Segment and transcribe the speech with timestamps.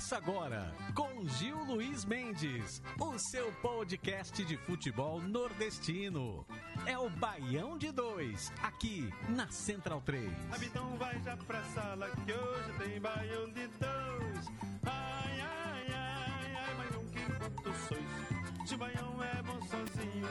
[0.09, 6.47] Começa agora com Gil Luiz Mendes, o seu podcast de futebol nordestino.
[6.87, 10.27] É o Baião de Dois, aqui na Central 3.
[10.63, 14.47] Então vai já pra sala que hoje tem Baião de Dois.
[14.83, 18.67] Ai, ai, ai, ai, mas não que quanto sois.
[18.67, 20.27] Se Baião é bom sozinho.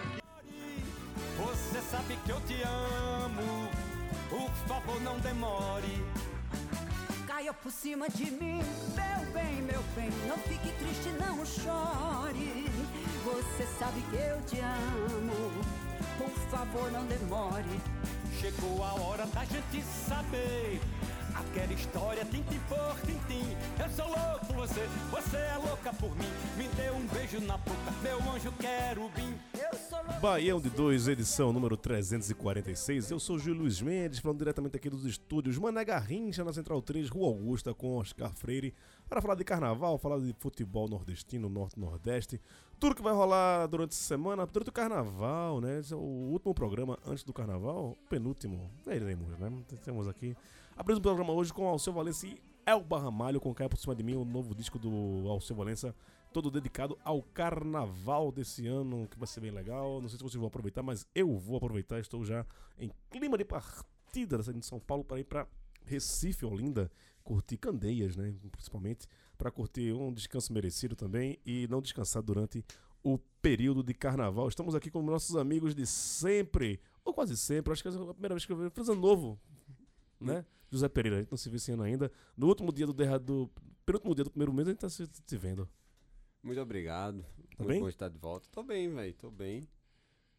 [1.36, 3.70] Você sabe que eu te amo,
[4.28, 6.05] por favor não demore.
[7.39, 8.61] Caia por cima de mim,
[8.97, 12.67] meu bem, meu bem, não fique triste, não chore.
[13.25, 15.53] Você sabe que eu te amo,
[16.19, 17.81] por favor não demore.
[18.41, 20.81] Chegou a hora da gente saber.
[21.39, 23.56] Aquela história tintim por tintim.
[23.81, 26.27] Eu sou louco por você, você é louca por mim.
[26.56, 29.39] Me dê um beijo na boca, meu anjo querubim.
[29.55, 33.12] Eu sou louco Baião de 2, edição número 346.
[33.12, 37.09] Eu sou Júlio Luiz Mendes, falando diretamente aqui dos estúdios Mané Garrincha, na Central 3,
[37.09, 38.75] Rua Augusta, com Oscar Freire,
[39.09, 42.41] para falar de carnaval, falar de futebol nordestino, norte-nordeste,
[42.81, 45.78] tudo que vai rolar durante a semana, durante o carnaval, né?
[45.78, 49.53] Esse é o último programa antes do carnaval, penúltimo, veremos, né?
[49.84, 50.36] Temos aqui.
[50.79, 54.03] Abrimos o programa hoje com Alceu Valença e Elba Ramalho, com Caia por cima de
[54.05, 55.93] mim, o novo disco do Alceu Valença,
[56.33, 60.01] todo dedicado ao carnaval desse ano, que vai ser bem legal.
[60.01, 61.99] Não sei se vocês vão aproveitar, mas eu vou aproveitar.
[61.99, 62.47] Estou já
[62.78, 65.49] em clima de partida da de São Paulo para ir para
[65.84, 66.88] Recife, Olinda,
[67.25, 68.33] curtir Candeias, né?
[68.53, 72.65] Principalmente para curtir um descanso merecido também e não descansar durante
[73.03, 74.47] o período de carnaval.
[74.47, 77.72] Estamos aqui com nossos amigos de sempre, ou quase sempre.
[77.72, 78.93] Acho que é a primeira vez que eu vejo.
[78.93, 79.41] Ano novo,
[80.21, 80.44] né?
[80.71, 82.11] José Pereira, a gente não se vê esse ano ainda.
[82.37, 83.51] No último dia do, derra- do
[83.87, 85.69] penúltimo dia do primeiro mês, a gente tá se, se vendo.
[86.43, 87.23] Muito obrigado.
[87.23, 87.81] Tá Muito bem?
[87.81, 88.47] bom estar de volta.
[88.53, 89.15] Tô bem, velho.
[89.15, 89.67] Tô bem.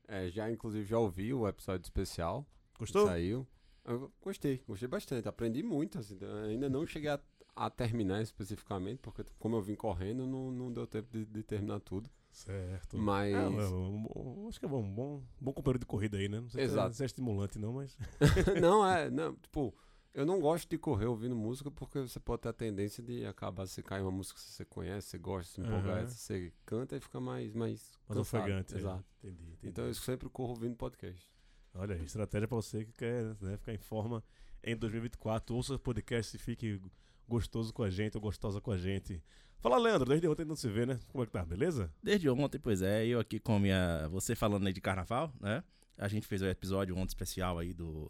[0.07, 2.45] É, já, inclusive, já ouvi o episódio especial.
[2.77, 3.05] Gostou?
[3.07, 3.45] Saiu.
[3.85, 5.27] Eu gostei, gostei bastante.
[5.27, 5.97] Aprendi muito.
[5.99, 7.19] Assim, eu ainda não cheguei a,
[7.55, 11.79] a terminar especificamente, porque como eu vim correndo, não, não deu tempo de, de terminar
[11.79, 12.09] tudo.
[12.31, 12.97] Certo.
[12.97, 13.33] Mas.
[13.33, 16.39] É, acho que é um bom, bom companheiro de corrida aí, né?
[16.39, 16.95] Não sei Exato.
[16.95, 17.97] se é estimulante, não, mas.
[18.61, 19.09] não, é.
[19.09, 19.73] Não, tipo,
[20.13, 23.65] eu não gosto de correr ouvindo música porque você pode ter a tendência de acabar
[23.67, 26.07] se cair uma música que você conhece, você gosta, se empolgar, Aham.
[26.07, 27.53] você canta e fica mais.
[27.53, 28.41] Mais, Mais cansado.
[28.41, 28.73] ofegante.
[28.75, 28.77] é.
[28.77, 29.05] Exato.
[29.23, 29.57] Entendi, entendi.
[29.67, 31.29] Então eu sempre corro ouvindo podcast.
[31.73, 34.23] Olha aí, estratégia pra você que quer né, ficar em forma
[34.63, 35.55] em 2024.
[35.55, 36.81] Ouça o podcast e fique
[37.27, 39.21] gostoso com a gente ou gostosa com a gente.
[39.59, 40.99] Fala, Leandro, desde ontem não se vê, né?
[41.09, 41.45] Como é que tá?
[41.45, 41.93] Beleza?
[42.01, 44.07] Desde ontem, pois é, eu aqui com minha.
[44.09, 45.63] Você falando aí de carnaval, né?
[45.97, 48.09] A gente fez o episódio ontem especial aí do,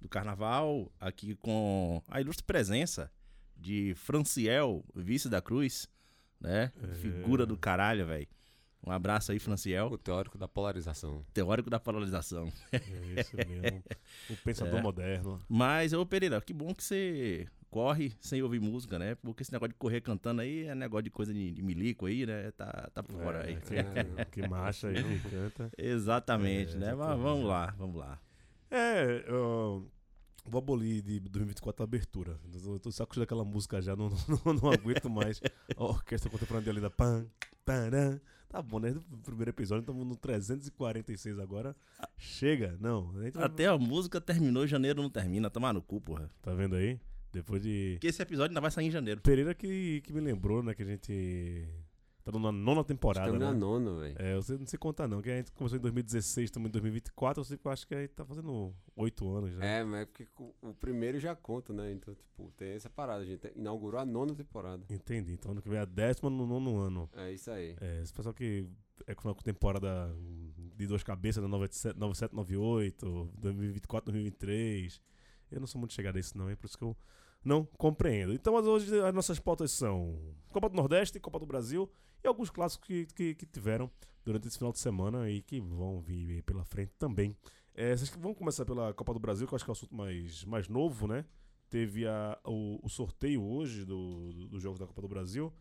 [0.00, 3.10] do carnaval, aqui com a ilustre presença
[3.56, 5.88] de Franciel, vice da Cruz,
[6.40, 6.72] né?
[6.82, 6.94] É.
[6.94, 8.26] Figura do caralho, velho.
[8.86, 9.88] Um abraço aí, Franciel.
[9.88, 11.22] O teórico da polarização.
[11.34, 12.50] Teórico da polarização.
[12.72, 12.78] É
[13.20, 13.82] isso mesmo.
[14.30, 14.82] o pensador É.
[14.82, 15.42] moderno.
[15.46, 19.16] Mas, ô Pereira, que bom que você corre sem ouvir música, né?
[19.16, 22.24] Porque esse negócio de correr cantando aí é negócio de coisa de, de milico aí,
[22.24, 22.50] né?
[22.52, 23.52] Tá, tá por fora aí.
[23.70, 25.70] É, que, que marcha aí, que canta.
[25.76, 26.94] Exatamente, É, né?
[26.94, 28.18] Mas vamos lá, vamos lá.
[28.70, 29.90] É, eu
[30.46, 32.38] vou abolir de 2024 a abertura.
[32.64, 34.08] Eu tô- saco daquela música já, não,
[34.44, 35.40] não, não aguento mais.
[35.76, 37.26] A orquestra contemporânea ali da Pam,
[37.64, 38.20] Param.
[38.48, 38.90] Tá bom, né?
[38.90, 41.74] Do primeiro episódio, estamos no 346 agora.
[42.18, 43.12] Chega, não.
[43.36, 45.48] a Até a música terminou, janeiro não termina.
[45.48, 46.28] Tomar no cu, porra.
[46.42, 46.98] Tá vendo aí?
[47.32, 47.92] Depois de.
[47.94, 49.20] Porque esse episódio ainda vai sair em janeiro.
[49.20, 50.74] Pereira que, que me lembrou, né?
[50.74, 51.68] Que a gente
[52.24, 53.26] tá na nona temporada.
[53.26, 53.52] Estamos né?
[53.52, 54.16] na nona, velho.
[54.18, 57.40] É, você não se conta não, que a gente começou em 2016, estamos em 2024,
[57.40, 59.64] eu sei que eu acho que a gente tá fazendo oito anos já.
[59.64, 60.26] É, mas é porque
[60.62, 61.92] o, primeiro já conta, né?
[61.92, 63.22] Então, tipo, tem essa parada.
[63.22, 64.84] A gente inaugurou a nona temporada.
[64.90, 67.08] Entendi, então ano que vem é a décima no nono ano.
[67.14, 67.76] É isso aí.
[67.80, 68.66] É, esse pessoal que
[69.06, 70.14] é com a temporada
[70.76, 71.48] de duas cabeças, né?
[71.48, 75.00] 97, 97 98, 2024, 2023.
[75.50, 76.96] Eu não sou muito chegado a isso não, é por isso que eu
[77.44, 78.32] não compreendo.
[78.32, 80.18] Então, hoje as nossas pautas são
[80.50, 81.90] Copa do Nordeste, Copa do Brasil
[82.22, 83.90] e alguns clássicos que, que, que tiveram
[84.24, 87.36] durante esse final de semana e que vão vir pela frente também.
[87.74, 89.94] É, vocês vamos começar pela Copa do Brasil, que eu acho que é o assunto
[89.94, 91.24] mais, mais novo, né?
[91.68, 95.52] Teve a, o, o sorteio hoje do, do- dos jogos da Copa do Brasil.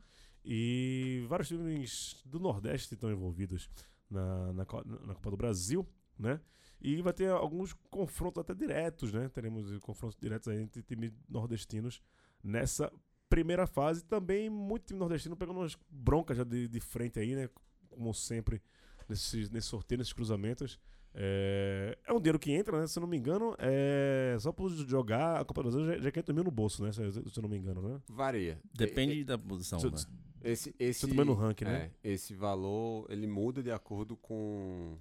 [0.44, 3.70] E vários times do Nordeste estão envolvidos
[4.10, 4.66] na, na,
[5.06, 6.40] na Copa do Brasil, né?
[6.82, 9.30] E vai ter alguns confrontos até diretos, né?
[9.30, 12.02] Teremos confrontos diretos entre times nordestinos
[12.44, 12.92] nessa
[13.30, 14.04] primeira fase.
[14.04, 17.50] Também muito time nordestino pegando umas broncas já de, de frente aí, né?
[17.90, 18.62] Como sempre,
[19.08, 20.80] nesse, nesse sorteio, nesses cruzamentos.
[21.14, 22.88] É, é um dinheiro que entra, né?
[22.88, 26.12] Se eu não me engano, é só por jogar a Copa do Brasil já, já
[26.12, 26.92] 500 mil no bolso, né?
[26.92, 28.02] Se, se eu não me engano, né?
[28.08, 28.60] Varia.
[28.74, 29.98] Depende da posição, Se- né?
[30.42, 31.92] Esse, esse, também no ranking, né?
[32.02, 34.98] é, esse valor, ele muda de acordo com,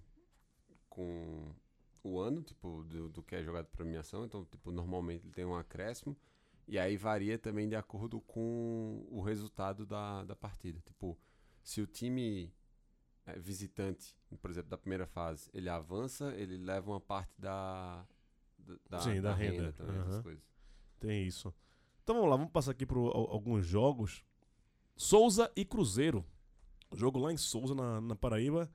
[0.89, 1.55] com
[2.03, 4.25] o ano, tipo, do, do que é jogado de premiação.
[4.25, 6.17] Então, tipo, normalmente ele tem um acréscimo.
[6.69, 10.79] E aí varia também de acordo com o resultado da, da partida.
[10.83, 11.19] Tipo,
[11.63, 12.53] se o time
[13.27, 18.07] é, visitante, por exemplo, da primeira fase, ele avança, ele leva uma parte da,
[18.89, 19.73] da, Sim, da renda.
[19.73, 20.23] também, essas Aham.
[20.23, 20.45] coisas.
[21.01, 21.55] Tem isso.
[22.03, 24.23] Então vamos lá, vamos passar aqui por al- alguns jogos.
[24.95, 26.23] Souza e Cruzeiro.
[26.95, 28.71] Jogo lá em Souza, na, na Paraíba.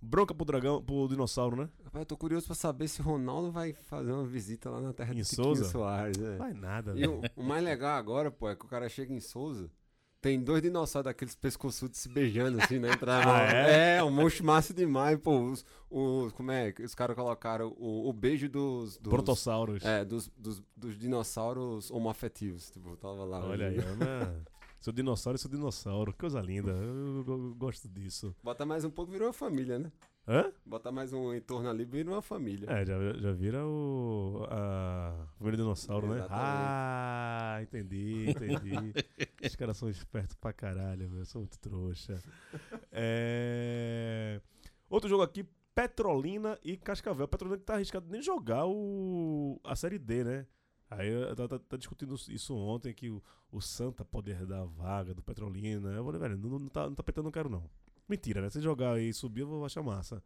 [0.00, 1.68] Bronca pro dragão, pro dinossauro, né?
[1.84, 4.92] Rapaz, eu tô curioso pra saber se o Ronaldo vai fazer uma visita lá na
[4.92, 5.64] terra Em Souza?
[5.64, 6.18] Soares.
[6.20, 6.36] É.
[6.36, 9.20] Vai nada, E o, o mais legal agora, pô, é que o cara chega em
[9.20, 9.70] Souza,
[10.20, 13.28] tem dois dinossauros daqueles pescoçudos se beijando assim na entrada.
[13.28, 13.96] Ah, é?
[13.96, 15.38] é, um monstro massa demais, pô.
[15.50, 16.72] Os, os, como é?
[16.72, 18.98] que Os caras colocaram o, o beijo dos.
[18.98, 19.84] dos Brontosauros.
[19.84, 22.70] É, dos, dos, dos dinossauros homoafetivos.
[22.70, 23.44] Tipo, tava lá.
[23.44, 24.44] Olha aí, Ana.
[24.80, 26.12] Seu dinossauro seu dinossauro.
[26.12, 26.70] Que coisa linda.
[26.70, 28.34] Eu, eu- eu gosto disso.
[28.42, 29.90] Bota mais um pouco, virou uma família, né?
[30.30, 30.52] Hã?
[30.64, 32.68] Bota mais um entorno ali, vira uma família.
[32.70, 34.46] É, já, já vira o.
[34.50, 35.26] A.
[35.38, 36.26] Família dinossauro, né?
[36.28, 38.92] Ah, entendi, entendi.
[39.42, 41.22] Os caras são espertos pra caralho, velho.
[41.22, 42.22] Eu sou muito trouxa.
[42.92, 44.40] É...
[44.90, 47.26] Outro jogo aqui, Petrolina e Cascavel.
[47.26, 49.58] Petrolina que tá arriscado nem jogar o...
[49.64, 50.46] a Série D, né?
[50.90, 55.12] Aí eu tava tá discutindo isso ontem, que o, o Santa pode herdar a vaga
[55.12, 55.90] do Petrolina.
[55.90, 57.68] Eu falei, velho, não, não, tá, não tá apertando, não quero não.
[58.08, 58.48] Mentira, né?
[58.48, 60.22] Se jogar e subir, eu vou achar massa.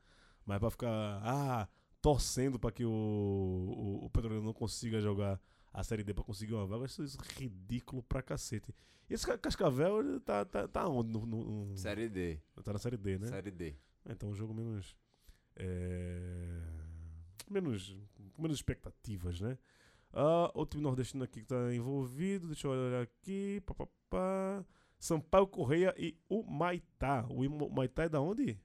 [0.47, 1.69] Mas pra ficar, ah,
[2.01, 5.41] torcendo pra que o, o, o Petrolina não consiga jogar
[5.73, 8.73] a Série D pra conseguir uma vaga, acho isso ridículo pra cacete.
[9.11, 11.11] E esse Ca- Cascavel ele tá, tá, tá onde?
[11.11, 12.39] No, no- no- Série D.
[12.63, 13.27] Tá na Série D, né?
[13.27, 13.75] Série D.
[14.09, 14.97] Então um jogo menos.
[15.57, 16.61] é,
[17.51, 17.97] menos.
[18.39, 19.59] menos expectativas, né?
[20.13, 23.61] Ah, outro time nordestino aqui que tá envolvido, deixa eu olhar aqui.
[23.67, 24.65] Pá, pá, pá.
[24.99, 27.27] Sampaio Correia e o Maitá.
[27.29, 28.59] O Maitá é da onde?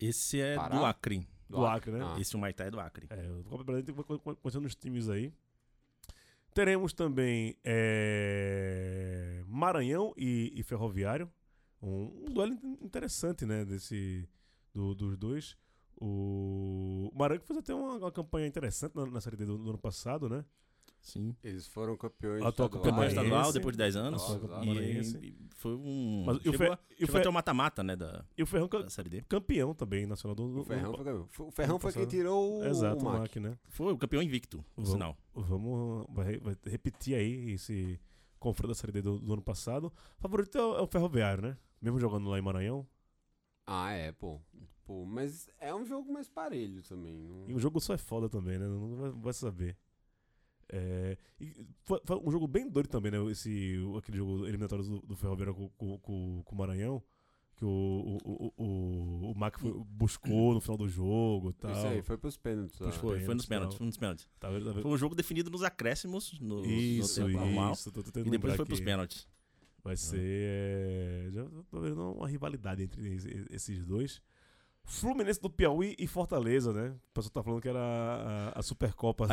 [0.00, 0.76] Esse é Pará?
[0.76, 1.28] do Acre.
[1.48, 1.98] Do Acre, né?
[2.20, 3.06] Esse o Maitá é do Acre.
[3.10, 5.32] É, o Copa do Brasil tem que co- co- conhecendo os times aí.
[6.54, 11.30] Teremos também é, Maranhão e, e Ferroviário.
[11.80, 13.64] Um, um duelo in- interessante, né?
[13.64, 14.28] Desse,
[14.74, 15.56] do- dos dois.
[16.00, 19.78] O Maranhão fez até uma, uma campanha interessante na, na Série D do, do ano
[19.78, 20.44] passado, né?
[21.08, 21.34] Sim.
[21.42, 22.68] Eles foram campeões Atual.
[22.68, 23.16] Campeão Maranhense.
[23.16, 24.22] estadual depois de 10 anos.
[24.24, 26.24] Campeão E, e foi um.
[26.26, 27.96] Mas e o chegou, e o chegou Fe- até o mata-mata, né?
[27.96, 29.22] Da, E o Ferrão da Série D.
[29.22, 31.28] campeão também nacional do, O Ferrão do- foi, campeão.
[31.46, 33.36] o Ferrão foi quem tirou o, Exato, o o Mac.
[33.36, 33.56] Né?
[33.68, 35.16] Foi o campeão invicto, Vamos- sinal.
[35.34, 37.98] Vamos vai, vai repetir aí esse
[38.38, 39.86] confronto da Série D do, do ano passado.
[40.18, 41.56] O favorito é o, é o Ferroviário, né?
[41.80, 42.86] Mesmo jogando lá em Maranhão.
[43.66, 44.40] Ah, é, pô.
[44.84, 47.18] Pô, mas é um jogo mais parelho também.
[47.18, 48.66] não- E o jogo só é foda também, né?
[48.66, 49.76] Não vai, não vai saber.
[50.70, 51.54] É, e
[51.84, 53.18] foi, foi um jogo bem doido também, né?
[53.30, 57.02] Esse, aquele jogo eliminatório do, do Ferroviário com, com, com, com o Maranhão.
[57.56, 61.72] Que o, o, o, o, o Mac foi- buscou no final do jogo e tal.
[61.72, 62.78] Isso aí, foi pros pênaltis.
[62.78, 62.94] Pros.
[62.96, 64.28] Foi, foi nos pênaltis, foi nos pênaltis.
[64.38, 64.46] Tá?
[64.46, 64.74] Tá vendo?
[64.80, 67.72] Foi um jogo definido nos acréscimos, no, Isso, no tempo normal.
[67.72, 67.90] isso.
[67.90, 69.26] Tô tentando E depois foi pros pênaltis.
[69.82, 70.20] Vai ser.
[70.20, 74.20] é, já tô vendo uma rivalidade entre esse- esses dois.
[74.88, 76.88] Fluminense do Piauí e Fortaleza, né?
[77.10, 79.26] O pessoal tá falando que era a, a Supercopa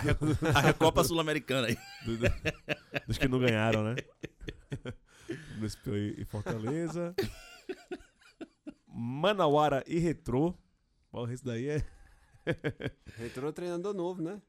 [0.54, 1.78] A Recopa Sul-Americana aí.
[2.06, 3.96] do- do- dos que não ganharam, né?
[5.54, 7.16] Fluminense, Piauí e Fortaleza.
[8.88, 10.54] Manauara e Retrô.
[11.12, 11.84] Porra, esse daí é.
[13.18, 14.42] Retrô treinador novo, né?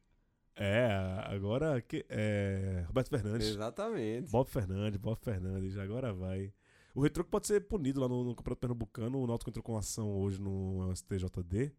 [0.56, 0.88] É,
[1.26, 1.80] agora.
[1.80, 3.48] que- É, Roberto Fernandes.
[3.48, 4.30] Exatamente.
[4.30, 6.52] Bob Fernandes, Bob Fernandes, agora vai.
[6.96, 9.18] O Retro que pode ser punido lá no, no Campeonato Pernambucano.
[9.22, 11.72] O Náutico entrou com ação hoje no STJD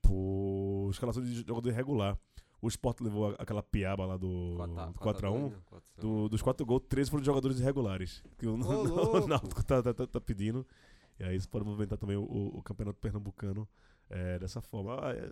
[0.00, 2.18] por escalação de jogador irregular.
[2.60, 5.50] O Sport levou a- aquela piaba lá do Quatro- 4x1.
[5.50, 5.56] né?
[5.98, 8.22] Do, dos 4 gols, 13 foram de jogadores irregulares.
[8.38, 9.26] Que o, o louco!
[9.26, 10.64] Náutico tá, tá, tá- tá pedindo.
[11.18, 13.68] E aí isso pode movimentar também o, o Campeonato Pernambucano
[14.08, 14.94] é, dessa forma.
[15.04, 15.26] Ah, é-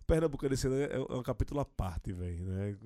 [0.00, 2.44] o Pernambucano esse ano é, é um capítulo à parte, velho.
[2.44, 2.76] Né?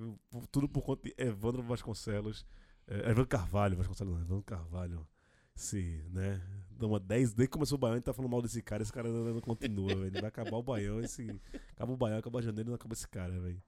[0.51, 2.45] Tudo por conta de Evandro Vasconcelos.
[2.87, 5.05] É, Evandro Carvalho, Vasconcelos não, Evandro Carvalho.
[5.61, 6.41] Se, né?
[6.71, 8.91] Dá uma 10, desde que começou o Baião, gente tá falando mal desse cara, esse
[8.91, 10.11] cara não, não continua, velho.
[10.11, 11.27] Vai acabar o Baião, esse.
[11.73, 13.61] Acaba o Baião, acaba a janeiro e não acaba esse cara, velho.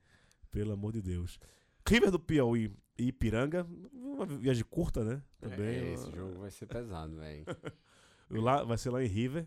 [0.52, 1.40] Pelo amor de Deus.
[1.88, 5.22] River do Piauí e Ipiranga, uma viagem curta, né?
[5.40, 5.60] Também.
[5.68, 7.46] É, esse jogo vai ser pesado, velho.
[8.32, 9.46] Lá, vai ser lá em River,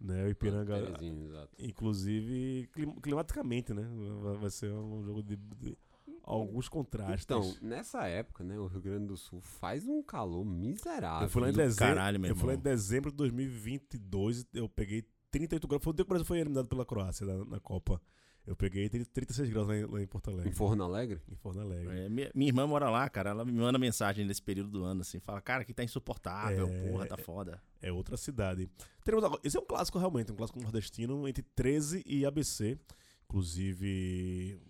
[0.00, 0.24] né?
[0.24, 0.78] O Ipiranga.
[1.02, 1.50] Exato.
[1.58, 3.86] Inclusive, clim- climaticamente, né?
[4.22, 5.76] Vai, vai ser um jogo de, de
[6.22, 7.24] alguns contrastes.
[7.24, 11.26] Então, nessa época, né, o Rio Grande do Sul faz um calor miserável.
[11.26, 11.94] eu fui lá em dezembro.
[11.94, 14.46] caralho, meu eu fui lá em dezembro de 2022.
[14.54, 15.82] Eu peguei 38 graus.
[15.82, 18.00] Foi o dia que o Brasil foi eliminado pela Croácia na, na Copa.
[18.44, 20.50] Eu peguei 30 36 graus lá em, lá em Porto Alegre.
[20.50, 21.20] Em Forno Alegre?
[21.30, 21.96] Em Forno Alegre.
[21.96, 23.30] É, minha, minha irmã mora lá, cara.
[23.30, 25.20] Ela me manda mensagem nesse período do ano, assim.
[25.20, 27.62] Fala, cara, aqui tá insuportável, É, porra, tá foda.
[27.80, 28.68] É outra cidade.
[29.04, 32.76] Teremos agora- esse é um clássico realmente, um clássico nordestino entre 13 e ABC.
[33.26, 34.60] Inclusive,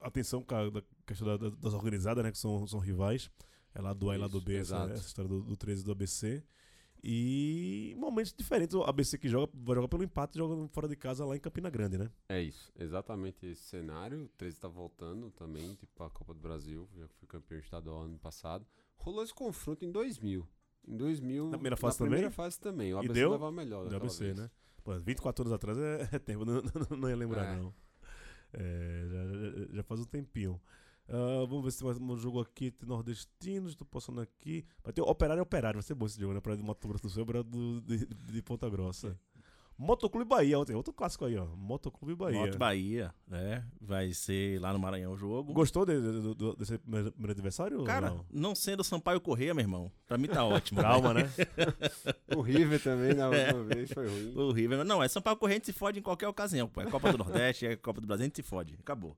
[0.00, 2.30] atenção com a da questão da- da- das organizadas, né?
[2.32, 3.30] Que são, são rivais.
[3.74, 4.92] É lá do A e lá do B, essa, exato.
[4.92, 6.42] essa história do, do 13 e do ABC.
[7.02, 8.74] E momentos diferentes.
[8.74, 11.70] O ABC que joga, vai jogar pelo empate, joga fora de casa lá em Campina
[11.70, 12.10] Grande, né?
[12.28, 14.24] É isso, exatamente esse cenário.
[14.24, 18.18] O 13 tá voltando também, tipo, a Copa do Brasil, já foi campeão estadual ano
[18.18, 18.66] passado.
[18.96, 20.46] Rolou esse confronto em 2000.
[20.86, 22.10] Em 2000, Na primeira fase também?
[22.10, 22.92] primeira fase também.
[22.94, 23.30] O E ABC deu?
[23.30, 24.36] leva a melhor Do daquela ABC, vez.
[24.38, 24.50] né?
[24.82, 27.56] Pô, 24 anos atrás é, é tempo, não, não, não ia lembrar, É.
[27.60, 27.72] não.
[28.52, 30.60] É, já, já- faz um tempinho.
[31.08, 33.72] Ah, vamos ver se tem mais um jogo aqui tem nordestinos.
[33.72, 34.64] Estou passando aqui.
[34.84, 35.78] Vai ter Operário Operário.
[35.78, 36.40] Vai ser bom esse jogo, né?
[36.40, 39.18] Para de Mato Grosso do Sul e pra do, de, de Ponta Grossa.
[39.78, 40.58] Motoclube Bahia.
[40.58, 41.46] Outro, outro clássico aí, ó.
[41.54, 42.40] Motoclube Bahia.
[42.40, 43.64] Moto Bahia, né?
[43.80, 45.52] Vai ser lá no Maranhão o jogo.
[45.52, 47.84] Gostou de- de- do- desse primeiro adversário?
[47.84, 48.24] Cara, não?
[48.30, 50.80] não sendo Sampaio Correia, meu irmão, pra mim tá ótimo.
[50.82, 51.22] Calma, né?
[52.36, 53.46] O River também, na É.
[53.54, 54.34] última vez, foi ruim.
[54.36, 56.80] O River, não, é Sampaio Correia, a gente se fode em qualquer ocasião, pô.
[56.80, 58.74] É Copa do Nordeste, é Copa do Brasil, a gente se fode.
[58.80, 59.16] Acabou.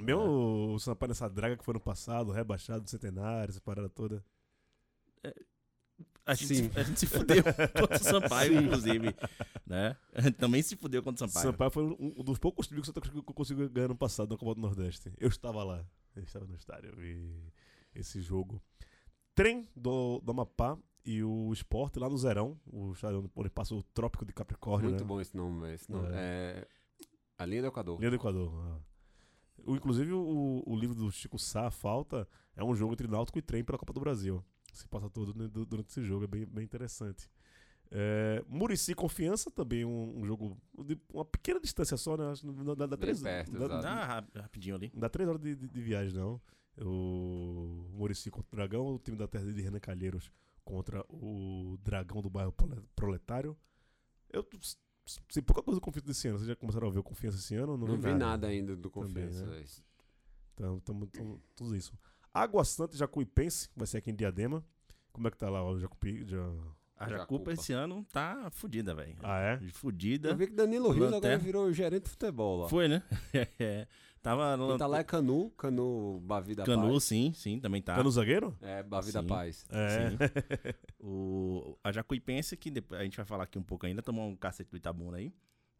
[0.00, 4.24] Mesmo o Sampaio nessa draga que foi no passado, rebaixado do centenário, essa parada toda.
[6.26, 6.70] A gente, Sim.
[6.70, 7.42] se, a gente se fudeu
[7.78, 9.14] contra o Sampaio, inclusive.
[9.66, 9.94] Né?
[10.14, 11.52] A gente também se fudeu contra o Sampaio.
[11.52, 14.54] Sampaio foi um, um dos poucos times que eu conseguiu ganhar no passado na Copa
[14.54, 15.12] do Nordeste.
[15.18, 15.84] Eu estava lá.
[16.16, 16.90] Eu estava no estádio.
[16.90, 17.52] Eu vi
[17.94, 18.62] esse jogo.
[19.34, 22.58] Trem do, do Amapá e o Sport lá no Zerão.
[22.66, 24.90] O estádio onde passa o Trópico de Capricórnio.
[24.90, 25.06] Muito né?
[25.06, 25.74] bom esse nome.
[25.74, 26.08] Esse nome.
[26.12, 26.66] É.
[27.36, 27.98] A linha do Equador.
[27.98, 28.50] Linha do Equador.
[28.54, 28.80] ah.
[29.66, 33.42] O, inclusive, o, o livro do Chico Sá, Falta, é um jogo entre Náutico e
[33.42, 34.44] Trem pela Copa do Brasil.
[34.74, 37.28] Se passa todo né, du- durante esse jogo, é bem, bem interessante.
[37.90, 42.30] É, Murici Confiança, também um, um jogo de uma pequena distância só, né?
[42.30, 43.80] Acho que não dá, dá três, perto, dá-.
[43.80, 44.90] Dá rap- rapidinho ali.
[44.92, 46.40] não dá três horas de, de- de viagem, não.
[46.80, 50.30] O Murici contra o Dragão, o time da terra de Renan Calheiros
[50.64, 53.56] contra o Dragão do bairro Prole- Proletário.
[54.32, 54.44] Eu
[55.28, 56.38] sei pouca coisa do Confiança desse ano.
[56.38, 57.76] Vocês já começaram a ver o Confiança esse ano?
[57.76, 59.46] Não, vi nada ainda do Também, Confiança.
[59.46, 59.52] né?
[59.52, 59.66] velho.
[60.54, 61.96] Então, tamo, tamo- tudo isso.
[62.34, 64.64] Água Santa e Jacuipense, vai ser aqui em Diadema.
[65.12, 66.26] Como é que tá lá o Jacupi?
[66.26, 66.44] Já...
[66.96, 67.52] A Jacupa.
[67.52, 69.16] Esse ano tá fudida, velho.
[69.22, 69.60] Ah, é?
[69.72, 70.30] Fudida.
[70.30, 72.68] Eu vi que Danilo Rios agora virou gerente de futebol lá.
[72.68, 73.02] Foi, né?
[73.58, 73.86] É.
[74.22, 77.04] Tava Quem tá lá é Canu, Canu Bavi da Canu, Paz.
[77.04, 78.02] sim, sim, também tá.
[78.02, 78.56] No zagueiro?
[78.62, 79.22] É, Bavi da.
[79.22, 79.66] Paz.
[79.68, 80.10] É.
[80.10, 80.16] Sim.
[80.98, 84.34] o, a Jacuipense, que depois, a gente vai falar aqui um pouco ainda, tomou um
[84.34, 85.30] cacete do Itabuna aí.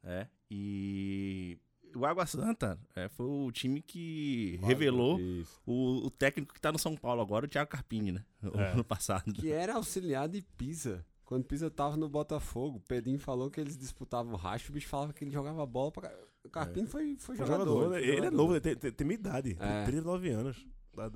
[0.03, 1.59] É, e
[1.97, 5.19] o Água Santa é, foi o time que revelou
[5.67, 8.25] o, o técnico que tá no São Paulo agora, o Thiago Carpini, né?
[8.43, 8.73] O É.
[8.73, 9.33] ano passado.
[9.33, 11.05] Que era auxiliar de Pisa.
[11.25, 15.13] Quando Pisa tava no Botafogo, o Pedrinho falou que eles disputavam racha, o bicho falava
[15.13, 16.13] que ele jogava bola pra...
[16.45, 17.65] O Carpini foi, foi, Foi jogador.
[17.65, 17.99] jogador, né?
[17.99, 18.37] foi Ele é jogador.
[18.37, 18.61] novo, né?
[18.61, 19.55] tem, tem, tem minha idade.
[19.55, 19.85] Tem É.
[19.87, 20.67] 39 anos.
[20.95, 21.11] Tá,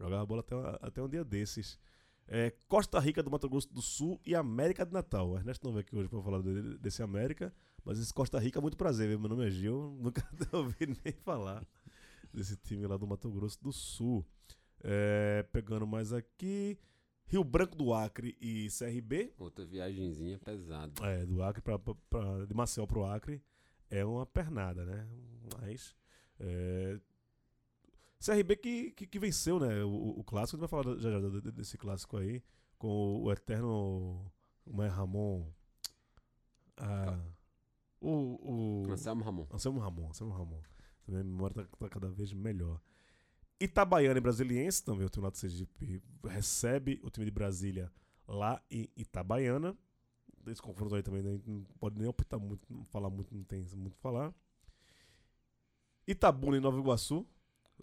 [0.00, 0.54] Jogava bola até,
[0.86, 1.78] até um dia desses.
[2.26, 5.30] É, Costa Rica do Mato Grosso do Sul e América de Natal.
[5.30, 7.52] O Ernesto não veio aqui hoje pra falar de- desse América,
[7.84, 9.08] mas esse Costa Rica, muito prazer.
[9.08, 9.18] viu?
[9.20, 11.66] Meu nome é Gil, nunca ouvi nem falar
[12.32, 14.24] desse time lá do Mato Grosso do Sul.
[14.82, 16.78] É, pegando mais aqui,
[17.26, 19.32] Rio Branco do Acre e CRB.
[19.38, 20.92] Outra viagenzinha pesada.
[21.06, 23.42] É, do Acre pra, pra, pra- de Maceió pro Acre
[23.90, 25.06] é uma pernada, né?
[25.60, 25.94] Mas.
[26.40, 26.98] é,
[28.24, 29.82] CRB que, que, que venceu, né?
[29.84, 32.42] O, o clássico, a gente vai falar já, já de- desse clássico aí,
[32.78, 34.30] com o eterno.
[34.64, 35.46] Como é Ramon?
[36.76, 37.20] Ah,
[38.00, 38.84] o.
[38.86, 39.46] o Anselmo Ramon.
[39.52, 40.62] Anselmo Ramon, Anselmo Ramon.
[41.04, 42.80] Também a memória tá, tá cada vez melhor.
[43.60, 47.92] Itabaiana e Brasiliense, também o time lá do Sergipe recebe o time de Brasília
[48.26, 49.76] lá em Itabaiana.
[50.46, 53.60] Esse confronto aí também né, não pode nem optar muito, não falar muito, não tem
[53.76, 54.34] muito o que falar.
[56.06, 57.26] Itabuna e Nova Iguaçu.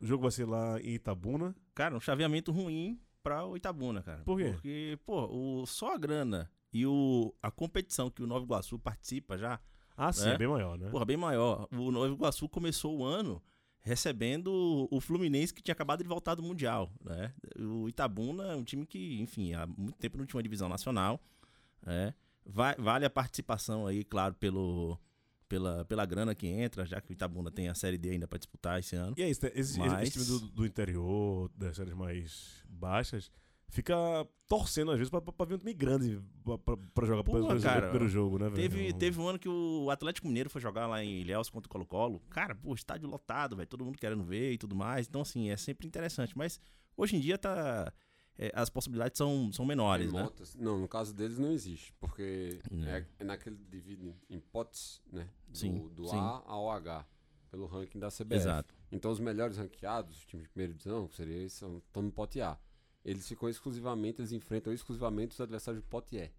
[0.02, 1.56] O jogo vai ser lá em Itabuna.
[1.76, 4.24] Cara, um chaveamento ruim pra o Itabuna, cara.
[4.24, 4.50] Por quê?
[4.52, 9.38] Porque, pô, o, só a grana e o, a competição que o Nova Iguaçu participa
[9.38, 9.60] já,
[9.96, 10.34] Ah, sim, É?
[10.34, 10.90] é bem maior, né?
[10.90, 11.68] porra, bem maior.
[11.72, 13.42] O Nova Iguaçu começou o ano
[13.84, 17.34] recebendo o Fluminense que tinha acabado de voltar do Mundial, né?
[17.60, 21.20] O Itabuna é um time que, enfim, há muito tempo não tinha uma divisão nacional,
[21.86, 22.14] né?
[22.46, 24.98] Vai- vale a participação aí, claro, pelo,
[25.52, 28.40] pela, pela grana que entra, já que o Itabuna tem a Série D ainda pra
[28.40, 29.14] disputar esse ano.
[29.18, 33.30] E é isso, esse, Mas- esse time do, do interior, das séries mais baixas,
[33.68, 33.94] fica
[34.48, 37.38] torcendo às vezes pra, pra, pra vir um time grande pra, pra, pra jogar Pô,
[37.38, 38.56] exemplo, cara, o primeiro jogo, né, velho?
[38.56, 41.70] Teve, teve um ano que o Atlético Mineiro foi jogar lá em Ilhéus contra o
[41.70, 42.22] Colo-Colo.
[42.30, 43.68] Cara, pô, estádio lotado, velho.
[43.68, 45.06] Todo mundo querendo ver e tudo mais.
[45.06, 46.38] Então, assim, é sempre interessante.
[46.38, 46.62] Mas
[46.96, 47.92] hoje em dia tá.
[48.42, 50.20] É, as possibilidades são, são menores, né?
[50.20, 50.56] Remotas.
[50.56, 55.30] Não, no caso deles não existe, porque é, é naquele divide em potes, né?
[55.48, 56.18] Do, Sim, do sim.
[56.18, 57.06] A ao H,
[57.52, 58.36] pelo ranking da CBF.
[58.36, 58.74] Exato.
[58.92, 62.58] Então os melhores ranqueados, os times de primeira divisão, seria são- estão no pote A.
[63.06, 66.30] Eles ficam exclusivamente, eles enfrentam exclusivamente os adversários do pote E.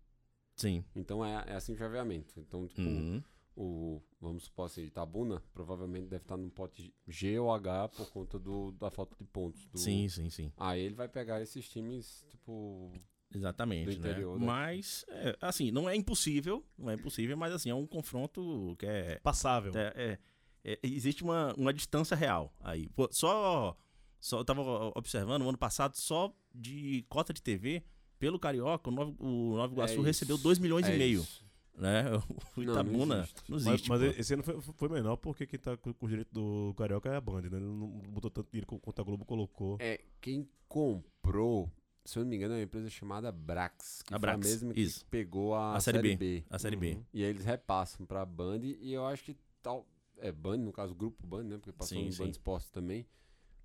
[0.57, 0.85] Sim.
[0.95, 2.39] Então é, é assim o chaveamento.
[2.39, 3.23] Então, tipo, Uhum.
[3.57, 8.39] O, vamos supor assim, Itabuna provavelmente deve estar no pote G ou H por conta
[8.39, 9.67] do, da falta de pontos.
[9.67, 10.53] do- Sim, sim, sim.
[10.57, 12.93] Aí ele vai pegar esses times, tipo.
[13.35, 14.41] Exatamente, do interior, né?
[14.41, 14.53] né?
[14.53, 18.85] Mas, é, assim, não é impossível, não é impossível, mas assim, é um confronto que
[18.85, 19.19] é...
[19.21, 19.73] Passável.
[19.75, 20.19] É,
[20.65, 22.91] é- é- existe uma, uma distância real aí.
[23.11, 23.75] Só,
[24.21, 24.61] só, eu tava
[24.95, 27.83] observando, o ano passado, só de cota de TV,
[28.19, 31.23] pelo Carioca, o Nova, o Nova Iguaçu É recebeu isso, 2 milhões é e meio.
[31.23, 31.43] isso.
[31.75, 32.05] Né?
[32.57, 33.43] O Não, não Itabuna existe.
[33.49, 33.89] não Mas, existe.
[33.89, 34.21] mas pô.
[34.21, 37.21] esse ano foi, foi menor porque quem tá com o direito do Carioca é a
[37.21, 37.57] Band, né?
[37.57, 39.77] Ele não botou tanto dinheiro quanto a Globo colocou.
[39.81, 41.71] É, quem comprou,
[42.05, 44.03] se eu não me engano, é uma empresa chamada Brax.
[44.03, 45.07] Que A foi a Brax, mesma que isso.
[45.07, 46.45] pegou a, A Série Série B, B.
[46.51, 46.93] a Série B.
[46.95, 47.05] Uhum.
[47.15, 49.87] E aí eles repassam pra Band e eu acho que tal.
[50.19, 51.57] É Band, no caso, Grupo Band, né?
[51.57, 52.23] Porque passou Sim, no sim.
[52.23, 53.07] Band Esportes também.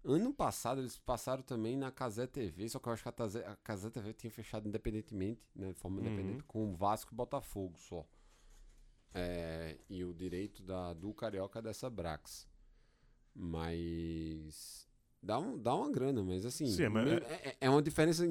[0.09, 3.89] Ano passado eles passaram também na Casé TV, só que eu acho que a, Casé
[3.89, 5.73] TV tinha fechado independentemente, né?
[5.73, 6.07] De forma Uhum.
[6.07, 8.07] independente, com o Vasco e Botafogo só.
[9.13, 12.47] É, e o direito da, do Carioca é dessa Brax.
[13.35, 14.86] Mas.
[15.21, 16.67] Dá, um, dá uma grana, mas assim.
[16.67, 18.23] Sim, mas me- é- é, é uma diferença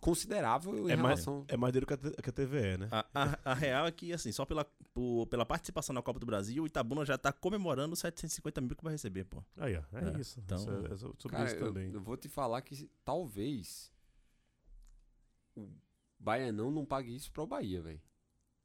[0.00, 1.44] considerável em É mais, relação.
[1.48, 2.88] é mais dinheiro que que a TVE, né?
[2.90, 6.26] A, a- a real é que, assim, só pela, por- pela participação na Copa do
[6.26, 9.42] Brasil, o Itabuna já tá comemorando os 750 mil que vai receber, pô.
[9.56, 10.38] Aí, ó, é, É, isso.
[10.40, 11.90] então- Isso é- é so- sobre Cara, isso eu, também.
[11.92, 13.92] eu vou te falar que talvez
[15.56, 15.68] o
[16.18, 18.00] Baianão não pague isso pro Bahia, velho.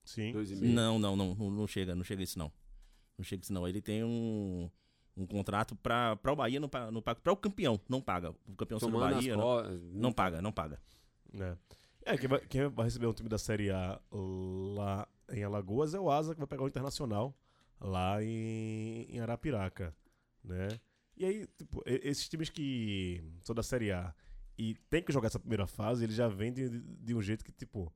[0.03, 0.31] Sim.
[0.31, 0.73] Dois e meio.
[0.73, 2.51] Não, não, não, não, não chega, não chega isso não.
[3.17, 3.67] Não chega isso não.
[3.67, 4.69] Ele tem um,
[5.17, 7.19] um contrato pra, pra o Bahia, não paga, não paga.
[7.21, 8.35] Pra o campeão, não paga.
[8.47, 10.79] O campeão sendo Bahia, não, não paga, não paga.
[11.33, 11.57] É,
[12.05, 15.99] é quem, vai, quem vai receber um time da Série A lá em Alagoas é
[15.99, 17.33] o Asa, que vai pegar o Internacional
[17.79, 19.95] lá em, em Arapiraca,
[20.43, 20.67] né?
[21.17, 24.13] E aí, tipo, esses times que são da Série A
[24.57, 27.51] e tem que jogar essa primeira fase, eles já vêm de, de um jeito que,
[27.51, 27.91] tipo,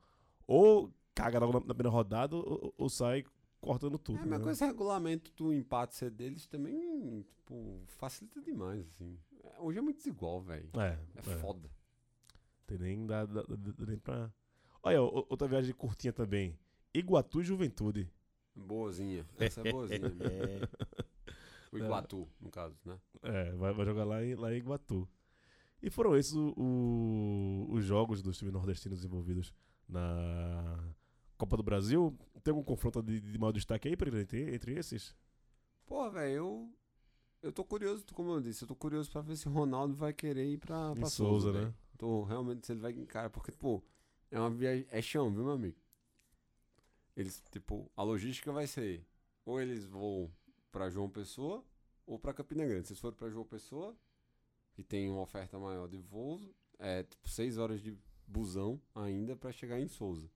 [0.47, 3.25] ou caga logo na, na primeira rodada ou, ou sai
[3.61, 4.43] cortando tudo, É, mas né?
[4.45, 9.17] com esse regulamento do empate ser deles também, tipo, facilita demais, assim.
[9.43, 10.69] É, Hoje é muito desigual, velho.
[10.75, 11.37] É, É, é.
[11.37, 11.69] foda.
[12.67, 14.31] Tem nem, dá, dá- dá- nem pra...
[14.83, 16.57] Olha, outra viagem curtinha também.
[16.93, 18.09] Iguatu e Juventude.
[18.55, 19.25] Boazinha.
[19.37, 19.99] Essa é boazinha.
[20.09, 20.19] mesmo.
[21.71, 21.81] O É.
[21.81, 22.99] Iguatu, no caso, né?
[23.21, 25.07] É, vai, vai jogar lá em, lá em Iguatu.
[25.83, 29.53] E foram esses o- o- os jogos dos times nordestinos envolvidos
[29.87, 30.83] na
[31.39, 32.13] Copa do Brasil.
[32.43, 35.15] Tem algum confronto de, de maior destaque aí, Pereira, entre, entre esses?
[35.87, 36.73] Pô, velho, eu.
[37.41, 40.11] Eu tô curioso, como eu disse, eu tô curioso pra ver se o Ronaldo vai
[40.11, 41.73] querer ir pra, pra Souza, Souza, né?
[41.97, 43.81] Tô realmente se ele vai encarar, porque, pô,
[44.29, 44.85] é uma viagem.
[44.91, 45.77] É chão, viu, meu amigo?
[47.15, 49.05] Eles, tipo, a logística vai ser:
[49.45, 50.29] ou eles vão
[50.69, 51.63] pra João Pessoa
[52.05, 52.87] ou pra Campina Grande.
[52.87, 53.95] Se eles forem pra João Pessoa,
[54.73, 57.97] que tem uma oferta maior de voos, é tipo 6 horas de
[58.27, 60.29] busão ainda pra chegar em Souza.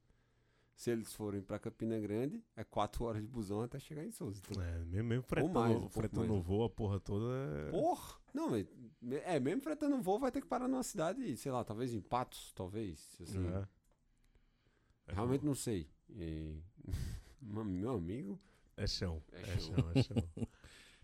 [0.83, 4.41] Se eles forem pra Campina Grande, é 4 horas de busão até chegar em Souza.
[4.45, 7.33] Então, É, mesmo, mesmo fretando, mais, um fretando voo, a porra toda.
[7.67, 7.71] É...
[7.71, 8.19] Porra!
[8.33, 8.67] Não, mas,
[9.23, 12.51] é, mesmo fretando voo, vai ter que parar numa cidade, sei lá, talvez em Patos,
[12.53, 13.17] talvez.
[13.21, 13.65] Assim, É.
[15.07, 15.87] É, Realmente não sei.
[16.09, 16.59] E,
[17.41, 18.37] meu amigo.
[18.75, 19.23] É chão.
[19.31, 19.75] É É chão.
[19.95, 20.17] é chão.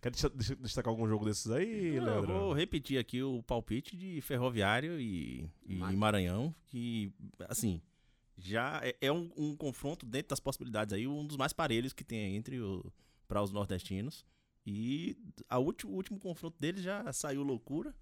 [0.02, 5.50] Quer destacar algum jogo desses aí, Não, vou repetir aqui o palpite de Ferroviário e,
[5.66, 7.14] e Maranhão, que,
[7.48, 7.82] assim,
[8.40, 12.04] já é, é um, um confronto dentro das possibilidades aí, um dos mais parelhos que
[12.04, 12.84] tem entre o
[13.28, 14.26] para os nordestinos.
[14.66, 15.16] E
[15.48, 17.96] a ulti- o último confronto deles já saiu loucura.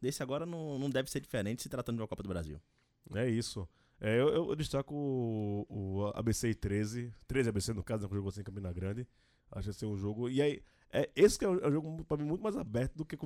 [0.00, 2.60] Desse agora não, não deve ser diferente se tratando de uma Copa do Brasil.
[3.14, 3.66] É isso.
[3.98, 8.28] É, eu, eu destaco o, o ABC 13, 13 ABC no caso, né, que jogou
[8.28, 9.06] assim em Campina Grande.
[9.50, 10.28] Acho que é um jogo.
[10.28, 13.04] E aí, é, esse que é um, é jogo pra mim muito mais aberto do
[13.06, 13.16] que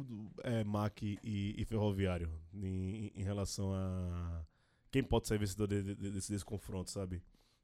[0.45, 4.45] é, MAC e, e Ferroviário em, em relação a
[4.91, 7.23] quem pode ser vencedor de, de- de- desse, desse confronto, sabe?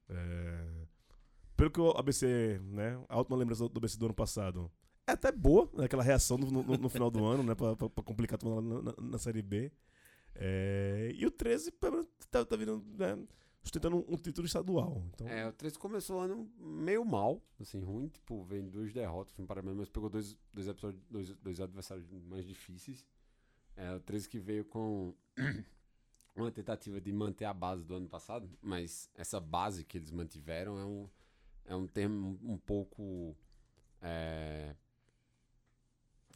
[0.09, 0.87] É,
[1.57, 3.03] pelo que o ABC, né?
[3.09, 4.71] A última lembrança do ABC do ano passado
[5.07, 7.55] é até boa, né, aquela reação no, no- no final do ano, né?
[7.55, 9.71] Pra, pra- pra complicar tudo na, na- na Série B.
[10.35, 13.19] É, e o 13 pelo menos, tá, tá vindo, né,
[13.63, 15.03] sustentando um, um título estadual.
[15.15, 19.35] Então, É, o 13 começou o ano meio mal, assim, ruim, tipo, vem duas derrotas
[19.39, 23.05] no Paraná, mas pegou dois, dois, episódios, dois, dois adversários mais difíceis.
[23.77, 25.15] É, o 13 que veio com
[26.43, 30.79] uma tentativa de manter a base do ano passado, mas essa base que eles mantiveram
[30.79, 31.09] é um,
[31.65, 33.37] é um termo um pouco
[34.03, 34.75] é,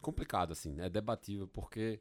[0.01, 2.01] complicado, assim, é debatível, porque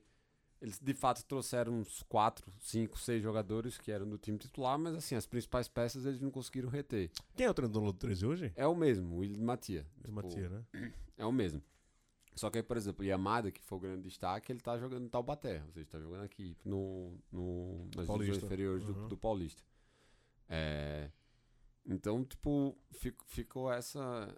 [0.62, 4.96] eles de fato trouxeram uns 4, 5, 6 jogadores que eram do time titular, mas
[4.96, 7.10] assim, as principais peças eles não conseguiram reter.
[7.36, 8.52] Quem é o treinador do 13 hoje?
[8.56, 9.86] É o mesmo, o William Matia.
[9.98, 10.92] De Matia, né?
[11.18, 11.62] É o mesmo.
[12.40, 15.04] Só que aí, por exemplo, o Yamada, que foi o grande destaque, ele tá jogando
[15.06, 19.08] em Taubaté, ou seja, tá jogando aqui no, no, nas divisões inferiores do, Uhum.
[19.10, 19.62] do Paulista.
[20.48, 21.12] É,
[21.86, 24.34] então, tipo, fico- ficou essa,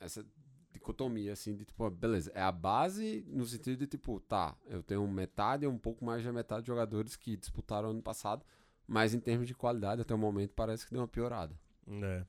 [0.00, 0.24] essa
[0.72, 5.06] dicotomia, assim, de tipo, beleza, é a base no sentido de, tipo, tá, eu tenho
[5.06, 8.46] metade, um pouco mais da metade de jogadores que disputaram ano passado,
[8.86, 11.54] mas em termos de qualidade, até o momento, parece que deu uma piorada.
[12.02, 12.24] É.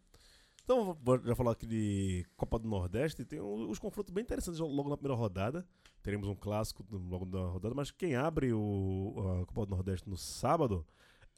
[0.68, 3.24] Então, já falar aqui de Copa do Nordeste.
[3.24, 5.66] Tem os confrontos bem interessantes logo na primeira rodada.
[6.04, 10.18] Teremos um clássico logo na rodada, mas quem abre o, a Copa do Nordeste no
[10.18, 10.86] sábado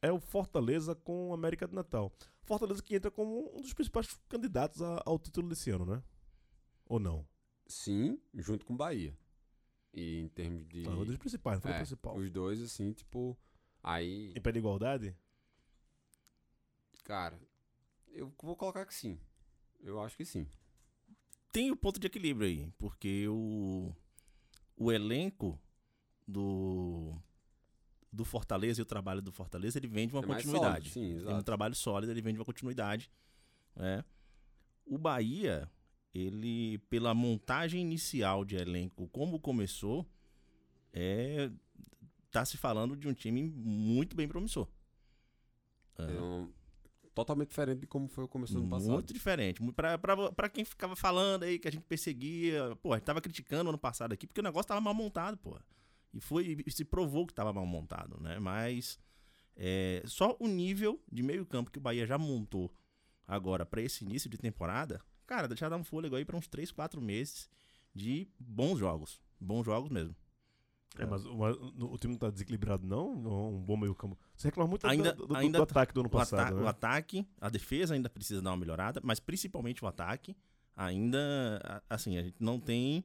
[0.02, 2.12] é o Fortaleza com o América de Natal.
[2.42, 6.02] Fortaleza que entra como um dos principais candidatos a- ao título desse ano, né?
[6.88, 7.24] Ou não?
[7.68, 9.16] Sim, junto com o Bahia.
[9.94, 10.88] E em termos de.
[10.88, 12.16] Ah, um dos principais, não foi o É, principal.
[12.18, 13.38] Os dois, assim, tipo.
[13.84, 14.34] Aí.
[14.36, 15.16] Em pé de igualdade?
[17.04, 17.40] Cara,
[18.20, 19.20] eu vou colocar que sim.
[19.82, 20.48] Eu acho que sim.
[21.52, 23.92] Tem o ponto de equilíbrio aí, porque o,
[24.78, 25.60] o elenco
[26.28, 27.16] do,
[28.12, 30.90] do Fortaleza e o trabalho do Fortaleza, ele vem de uma É continuidade.
[30.92, 33.12] sólido, sim, tem um trabalho sólido, ele vem de uma continuidade.
[33.76, 34.04] né?
[34.86, 35.70] O Bahia,
[36.14, 40.08] ele, pela montagem inicial de elenco, como começou,
[40.94, 41.50] é,
[42.32, 44.68] tá se falando de um time muito bem promissor.
[45.98, 46.04] É.
[46.04, 46.54] Então,
[47.20, 48.92] totalmente diferente de como foi o começo do ano passado.
[48.92, 49.62] Muito diferente.
[50.36, 53.78] Pra quem ficava falando aí que a gente perseguia, pô, a gente tava criticando ano
[53.78, 55.58] passado aqui porque o negócio tava mal montado, pô.
[56.14, 58.40] E foi e se provou que tava mal montado, né?
[58.40, 59.00] Mas
[59.56, 62.74] é, só o nível de meio campo que o Bahia já montou
[63.28, 66.72] agora pra esse início de temporada, cara, já dá um fôlego aí pra uns 3,
[66.72, 67.48] 4 meses
[67.94, 69.22] de bons jogos.
[69.40, 70.16] Bons jogos mesmo.
[70.98, 73.16] É, mas o, time não tá desequilibrado, não?
[73.16, 74.18] Não, Um bom meio campo.
[74.36, 76.58] Você reclama muito do- ainda, do, do- ainda do ataque do ano o ata- passado,
[76.58, 76.68] O né?
[76.68, 80.36] ataque, a defesa ainda precisa dar uma melhorada, mas principalmente o ataque,
[80.76, 83.04] ainda, assim, a gente não tem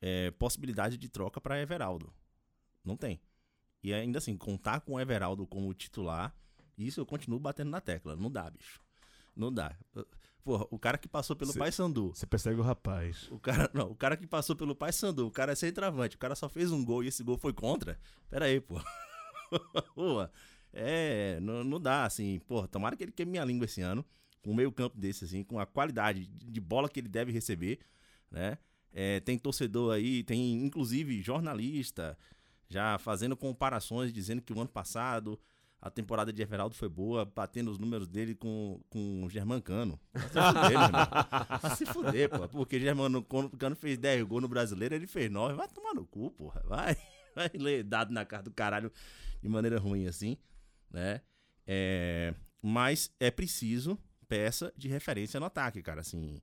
[0.00, 2.12] é, possibilidade de troca para Everaldo.
[2.84, 3.20] Não tem.
[3.82, 6.34] E ainda assim, contar com o Everaldo como titular,
[6.76, 8.16] isso eu continuo batendo na tecla.
[8.16, 8.80] Não dá, bicho.
[9.34, 9.74] Não dá.
[10.44, 12.12] Porra, o cara que passou pelo Paysandu.
[12.14, 13.28] Você persegue o rapaz.
[13.30, 16.34] O cara, não, o cara que passou pelo Paysandu, o cara é centroavante, o cara
[16.34, 17.98] só fez um gol e esse gol foi contra.
[18.28, 18.80] Pera aí, pô.
[19.94, 20.26] Pô,
[20.72, 24.04] é, não, não dá, assim, pô, tomara que ele queime minha língua esse ano,
[24.42, 27.80] com um meio campo desse, assim, com a qualidade de bola que ele deve receber,
[28.30, 28.56] né?
[28.92, 32.16] É, tem torcedor aí, tem inclusive jornalista
[32.68, 35.38] já fazendo comparações, dizendo que o ano passado
[35.82, 39.98] a temporada de Everaldo foi boa, batendo os números dele com, com o Germancano.
[40.12, 41.08] Vai se fuder, meu irmão.
[41.60, 42.48] Vai se fuder, pô.
[42.48, 45.56] Porque Germancano fez 10 gols no brasileiro, ele fez 9.
[45.56, 46.62] Vai tomar no cu, porra.
[46.64, 46.96] Vai,
[47.34, 48.92] vai ler dado na cara do caralho
[49.42, 50.38] de maneira ruim assim,
[50.88, 51.20] né?
[51.66, 56.00] É, mas é preciso peça de referência no ataque, cara.
[56.00, 56.40] Assim,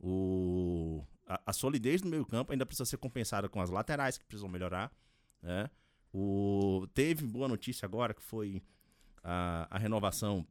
[0.00, 4.24] o, a, a solidez do meio campo ainda precisa ser compensada com as laterais, que
[4.24, 4.92] precisam melhorar,
[5.40, 5.70] né?
[6.12, 8.60] O, teve boa notícia agora, que foi
[9.22, 10.46] a, a renovação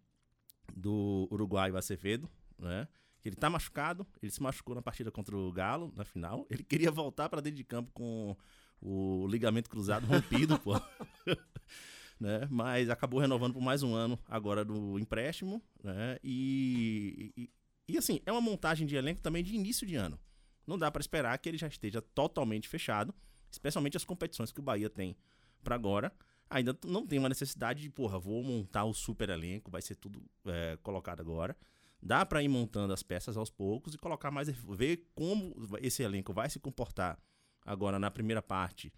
[0.75, 2.87] do Uruguai Acevedo, né?
[3.23, 6.47] Ele tá machucado, ele se machucou na partida contra o Galo, na final.
[6.49, 8.35] Ele queria voltar para dentro de campo com
[8.81, 10.73] o ligamento cruzado rompido, pô.
[12.19, 12.47] né?
[12.49, 16.17] Mas acabou renovando por mais um ano agora do empréstimo, né?
[16.23, 17.49] E, e,
[17.89, 20.19] e, assim, é uma montagem de elenco também de início de ano.
[20.65, 23.13] Não dá para esperar que ele já esteja totalmente fechado,
[23.51, 25.17] especialmente as competições que o Bahia tem
[25.63, 26.13] para agora.
[26.49, 30.21] Ainda não tem uma necessidade de, porra, vou montar o super elenco, vai ser tudo
[30.45, 31.55] é, colocado agora.
[32.01, 36.33] Dá para ir montando as peças aos poucos e colocar mais, ver como esse elenco
[36.33, 37.19] vai se comportar
[37.65, 38.91] agora na primeira parte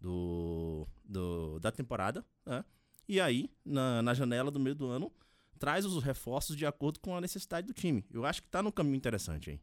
[0.00, 2.64] do, do- da temporada, né?
[3.08, 5.12] E aí, na, na janela do meio do ano,
[5.58, 8.04] traz os reforços de acordo com a necessidade do time.
[8.10, 9.60] Eu acho que tá num caminho interessante aí.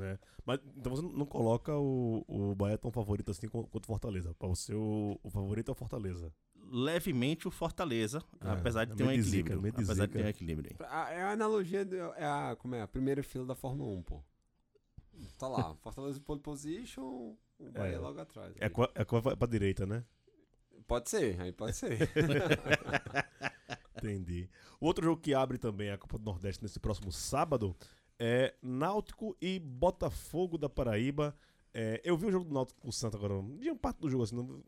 [0.00, 0.18] É.
[0.46, 4.34] Mas então você não coloca o, o Bahia tão favorito assim qu- quanto o Fortaleza.
[4.40, 6.32] Você, o, o favorito é o Fortaleza.
[6.74, 9.60] Levemente o Fortaleza, É, apesar de é ter um equilíbrio.
[9.68, 13.22] apesar de ter um equilíbrio É a analogia, do- é a, como é, a primeira
[13.22, 14.22] fila da Fórmula 1, pô.
[15.38, 17.02] Tá lá, Fortaleza pole position,
[17.58, 17.98] o Bahia É.
[17.98, 18.54] logo atrás.
[18.58, 20.02] É, co- é vai pra direita, né?
[20.86, 21.98] Pode ser, aí pode ser.
[23.98, 24.48] Entendi.
[24.80, 27.76] O outro jogo que abre também a Copa do Nordeste nesse próximo sábado
[28.18, 31.36] é Náutico e Botafogo da Paraíba.
[31.74, 33.34] É, eu vi o jogo do Náutico com o Santa agora.
[33.58, 34.36] Vi uma parte do jogo assim.
[34.36, 34.62] Não,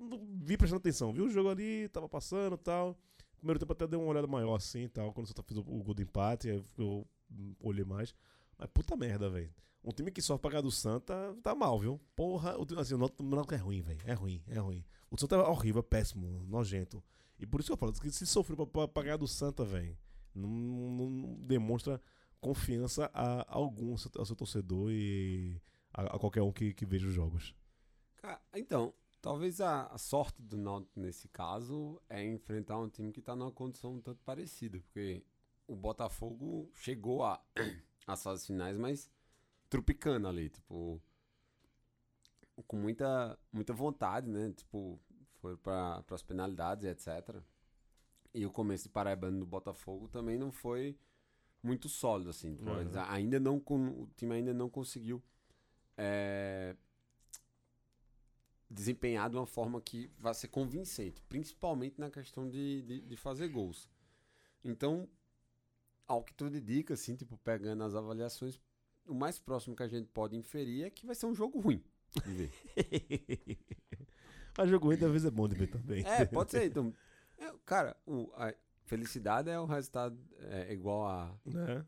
[0.00, 1.12] não vi prestando atenção.
[1.12, 2.96] Vi o jogo ali, tava passando e tal.
[3.36, 5.12] Primeiro tempo até dei uma olhada maior assim e tal.
[5.12, 7.06] Quando o Santa fez o, o gol do empate, eu
[7.60, 8.14] olhei mais.
[8.58, 9.52] Mas puta merda, velho.
[9.82, 11.98] Um time que sofre pra ganhar do Santa tá mal, viu?
[12.14, 14.00] Porra, o, assim, o Náutico é ruim, velho.
[14.04, 14.84] É ruim, é ruim.
[15.10, 17.02] O Santa é horrível, é péssimo, nojento.
[17.38, 19.96] E por isso que eu falo, que se sofrer pra, ganhar do Santa, velho,
[20.34, 22.00] não, não- demonstra
[22.40, 25.60] confiança a algum ao seu torcedor e
[25.92, 27.54] a, a qualquer um que, que veja os jogos.
[28.16, 33.20] Cara, então, talvez a, a sorte do Náutico nesse caso é enfrentar um time que
[33.22, 35.22] tá numa condição um tanto parecida, porque
[35.66, 37.40] o Botafogo chegou a,
[38.06, 39.10] às fases finais, mas
[39.68, 41.00] trupicando ali, tipo,
[42.66, 44.52] com muita, muita vontade, né?
[44.52, 44.98] Tipo,
[45.40, 47.40] foi para as penalidades etc.
[48.34, 50.98] E o começo de Paraibano do Botafogo também não foi
[51.62, 52.54] muito sólido, assim.
[52.54, 52.90] Tipo, Uhum.
[53.08, 55.22] ainda não, o time ainda não conseguiu
[55.96, 56.76] é,
[58.70, 63.48] desempenhar de uma forma que vai ser convincente, principalmente na questão de, de, de fazer
[63.48, 63.90] gols.
[64.64, 65.08] Então,
[66.06, 68.60] ao que tudo indica, assim, tipo, pegando as avaliações,
[69.06, 71.82] o mais próximo que a gente pode inferir é que vai ser um jogo ruim
[72.24, 72.52] de ver.
[74.56, 76.04] Mas jogo ruim, vezes é bom de ver também.
[76.04, 76.64] É, pode ser.
[76.64, 76.94] Então,
[77.38, 78.52] é, cara, o- a
[78.84, 81.84] felicidade é o resultado é, igual a, Né?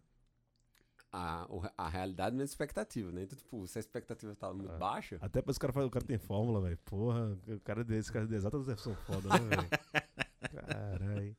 [1.12, 1.46] A,
[1.76, 3.24] a realidade menos expectativa, né?
[3.24, 6.04] Então, tipo, se a expectativa tá muito baixa, Até pra esse cara faz, o cara
[6.04, 6.78] tem fórmula, velho.
[6.84, 9.68] Porra, o cara desse, cara de exatas são foda, né, velho?
[10.66, 11.36] Caralho.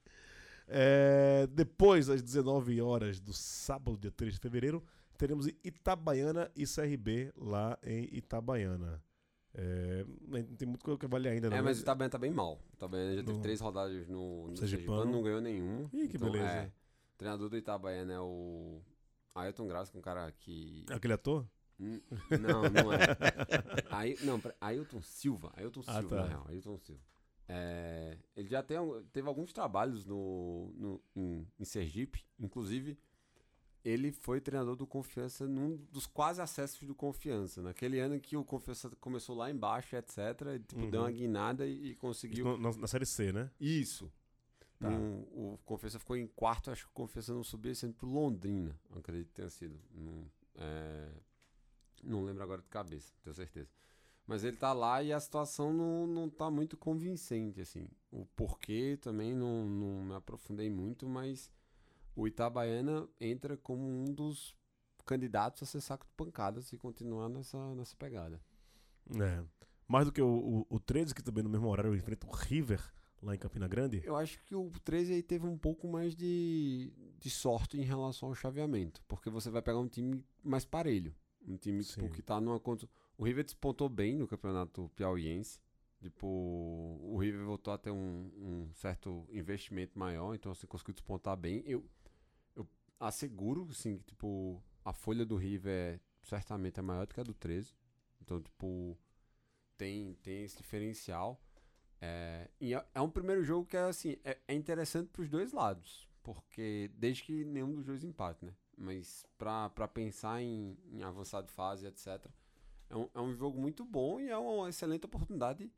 [0.67, 4.83] É, depois, às 19 horas do sábado, dia 3 de fevereiro,
[5.17, 9.03] teremos Itabaiana e CRB lá em Itabaiana.
[9.55, 11.57] É, não tem muito coisa que avaliar ainda, não.
[11.57, 12.55] É, mas o Itabaiana tá bem mal.
[12.71, 14.67] O Itabaiana já teve No- três rodadas no, no Sergipano.
[14.67, 15.89] Sergipano, não ganhou nenhum.
[15.93, 16.45] Ih, que beleza.
[16.47, 18.81] É, o treinador do Itabaiana é o
[19.35, 20.85] Ailton Graça, que é um cara que...
[20.89, 21.47] Aquele ator?
[21.79, 21.99] Hum,
[22.39, 22.97] Não, não é.
[23.91, 25.51] Aí, não, Ailton Silva.
[25.55, 26.21] Ailton Ah, Silva, tá.
[26.23, 26.45] na real.
[26.47, 27.01] Ailton Silva.
[27.47, 28.77] É, ele já tem,
[29.11, 32.23] teve alguns trabalhos no, no- em, em Sergipe.
[32.39, 32.97] Inclusive,
[33.83, 37.61] ele foi treinador do Confiança num dos quase acessos do Confiança.
[37.61, 40.17] Naquele ano que o Confiança começou lá embaixo, etc.
[40.55, 40.89] E, tipo, Uhum.
[40.89, 42.57] deu uma guinada e, e conseguiu.
[42.57, 43.51] Na, na série C, né?
[43.59, 44.09] Isso.
[44.83, 44.89] Tá.
[44.89, 48.77] Num- o Confiança ficou em quarto, acho que o Confiança não subia sendo pro Londrina,
[48.93, 49.79] acredito que tenha sido.
[49.95, 51.09] Não, é,
[52.03, 53.69] não lembro agora de cabeça, tenho certeza.
[54.27, 57.87] Mas ele tá lá e a situação não, não tá muito convincente, assim.
[58.11, 61.49] O porquê também não, não me aprofundei muito, mas
[62.13, 64.53] o Itabaiana entra como um dos
[65.05, 68.41] candidatos a ser saco de pancadas e continuar nessa, nessa pegada.
[69.17, 69.43] É.
[69.87, 72.81] Mais do que o, o, o 13, que também no mesmo horário enfrenta o River
[73.23, 74.01] lá em Campina Grande.
[74.03, 78.29] Eu acho que o 13 aí teve um pouco mais de, de sorte em relação
[78.29, 81.15] ao chaveamento, porque você vai pegar um time mais parelho.
[81.45, 82.87] Um time tipo, que tá numa conta.
[83.17, 85.59] O River despontou bem no campeonato piauiense.
[86.01, 91.37] Tipo, o River voltou a ter um, um certo investimento maior, então assim, conseguiu despontar
[91.37, 91.63] bem.
[91.65, 91.85] Eu,
[92.55, 92.67] eu
[92.99, 97.23] asseguro, assim, que tipo, a folha do River é, certamente é maior do que a
[97.23, 97.73] do 13.
[98.21, 98.97] Então, tipo,
[99.77, 101.41] tem, tem esse diferencial.
[102.05, 105.53] É, e é, é um primeiro jogo que é assim, é, é interessante pros dois
[105.53, 108.53] lados, porque desde que nenhum dos dois empate, né?
[108.77, 112.29] Mas pra pensar em, em avançar de fase, etc.,
[112.89, 115.71] é um, é um jogo muito bom e é uma excelente oportunidade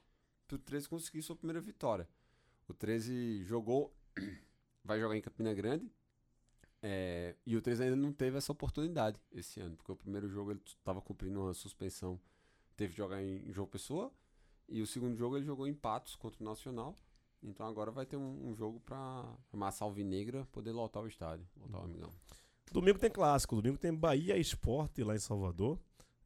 [0.47, 2.09] pro 13 conseguir sua primeira vitória.
[2.67, 3.95] O 13 jogou,
[4.83, 5.91] vai jogar em Campina Grande,
[6.81, 10.49] é, e o 13 ainda não teve essa oportunidade esse ano, porque o primeiro jogo
[10.49, 12.19] ele estava cumprindo uma suspensão,
[12.75, 14.11] teve que jogar em João Pessoa,
[14.67, 16.95] e o segundo jogo ele jogou em Patos contra o Nacional.
[17.41, 19.23] Então agora vai ter um, um jogo pra
[19.53, 22.11] massa alvinegra poder lotar o estádio, lotar o amigão.
[22.71, 25.79] Domingo tem clássico, domingo tem Bahia Esporte lá em Salvador.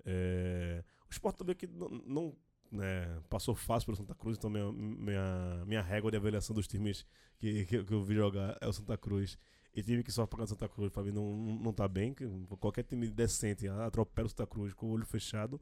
[0.05, 2.35] É, O Esporte também que não, não,
[2.71, 7.05] né, passou fácil pelo Santa Cruz, então minha, minha, minha régua de avaliação dos times
[7.37, 9.37] que, que, que eu vi jogar é o Santa Cruz.
[9.75, 12.13] E time que sofre para Santa Cruz, pra mim, não, não, tá bem.
[12.13, 12.27] que
[12.59, 15.61] Qualquer time decente atropela o Santa Cruz com o olho fechado.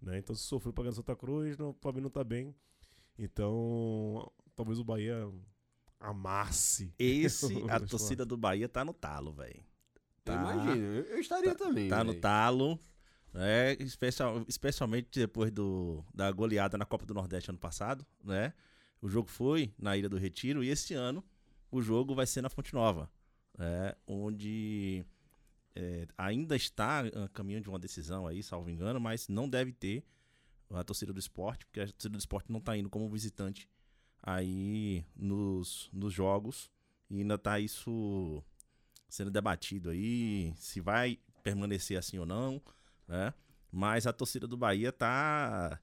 [0.00, 0.18] Né?
[0.18, 2.54] Então, se sofreu pagando Santa Cruz, não, pra mim não tá bem.
[3.18, 5.30] Então, talvez o Bahia
[5.98, 6.92] amasse.
[6.98, 9.64] Esse, o a torcida do Bahia tá no talo, velho.
[10.26, 11.88] Eu imagino, eu, estaria também.
[11.88, 12.20] Tá no véi.
[12.20, 12.78] talo.
[13.38, 18.54] É, especial, especialmente depois do, da goleada na Copa do Nordeste ano passado, né?
[19.00, 21.22] O jogo foi na Ilha do Retiro e esse ano
[21.70, 23.10] o jogo vai ser na Fonte Nova,
[23.58, 23.94] né?
[24.06, 25.04] onde
[25.76, 30.02] é, ainda está a caminho de uma decisão aí, salvo engano, mas não deve ter
[30.70, 33.68] a torcida do esporte, porque a torcida do esporte não está indo como visitante
[34.22, 36.70] aí nos, nos jogos
[37.10, 38.42] e ainda está isso
[39.06, 42.60] sendo debatido aí, se vai permanecer assim ou não,
[43.06, 43.32] né?
[43.70, 45.78] Mas a torcida do Bahia tá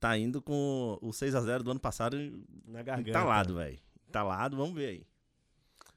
[0.00, 2.16] tá indo com o 6x0 do ano passado
[2.66, 3.10] Na garganta.
[3.10, 3.78] entalado, velho.
[4.08, 5.06] Entalado, vamos ver aí.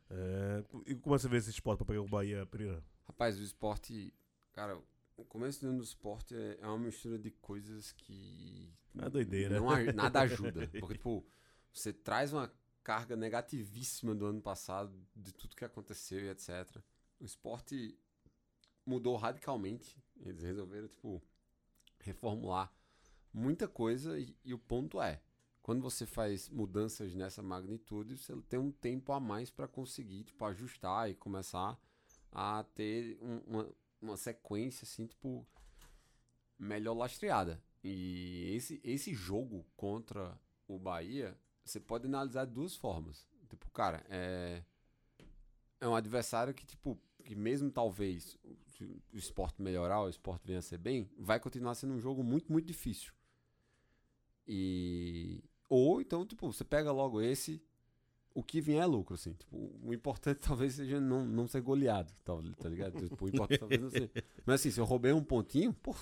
[0.09, 2.83] É, e como você vê esse esporte pra pegar o Bahia, Pereira?
[3.12, 4.13] Rapaz, o esporte.
[4.54, 4.82] Cara,
[5.17, 8.74] o começo do ano do esporte é é uma mistura de coisas que.
[8.97, 9.60] É doideira.
[9.60, 10.67] Não, nada ajuda.
[10.80, 11.26] Porque, tipo,
[11.74, 16.82] você traz uma carga negativíssima do ano passado, de tudo que aconteceu e etc.
[17.19, 18.00] O esporte
[18.86, 20.02] mudou radicalmente.
[20.21, 21.21] Eles resolveram, tipo,
[22.00, 22.74] reformular
[23.34, 24.17] muita coisa.
[24.17, 25.21] E, e o ponto é:
[25.62, 30.45] quando você faz mudanças nessa magnitude, você tem um tempo a mais para conseguir, tipo,
[30.45, 31.78] ajustar e começar
[32.31, 33.69] a ter um- uma,
[34.01, 35.45] uma sequência, assim, tipo,
[36.57, 37.61] melhor lastreada.
[37.83, 43.27] E esse, esse jogo contra o Bahia, você pode analisar de duas formas.
[43.49, 44.63] Tipo, cara, é,
[45.79, 48.37] é um adversário que, tipo, que mesmo talvez
[49.13, 52.51] o, esporte melhorar, o esporte venha a ser bem, vai continuar sendo um jogo muito,
[52.51, 53.13] muito difícil.
[54.47, 55.43] E.
[55.69, 57.63] Ou então, tipo, você pega logo esse,
[58.33, 59.33] o que vier é lucro, assim.
[59.33, 62.99] Tipo, o importante talvez seja não, não ser goleado, tá, tá ligado?
[63.07, 64.11] Tipo, o importante talvez não ser.
[64.45, 65.93] Mas assim, se eu roubei um pontinho, pô,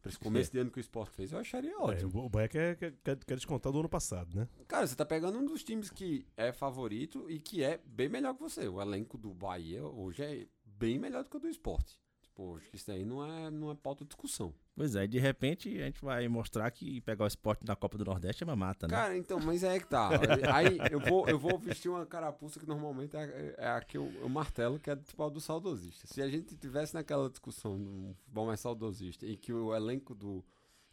[0.00, 2.20] pra esse começo de ano que o esporte fez, eu acharia ótimo.
[2.20, 4.48] É, o Bahia quer, quer, quer, quer descontar do ano passado, né?
[4.68, 8.34] Cara, você tá pegando um dos times que é favorito e que é bem melhor
[8.34, 8.68] que você.
[8.68, 11.98] O elenco do Bahia hoje é bem melhor do que o do esporte.
[12.34, 14.52] Tipo, acho que isso aí não é, não é pauta de discussão.
[14.74, 18.04] Pois é, de repente a gente vai mostrar que pegar o esporte na Copa do
[18.04, 18.92] Nordeste é uma mata, né?
[18.92, 20.10] Cara, então, mas é que tá.
[20.52, 24.12] Aí eu vou, eu vou vestir uma carapuça que normalmente é, é a que eu,
[24.20, 26.08] eu martelo, que é tipo a do saudosista.
[26.08, 30.44] Se a gente tivesse naquela discussão do futebol mais saudosista e que o elenco do,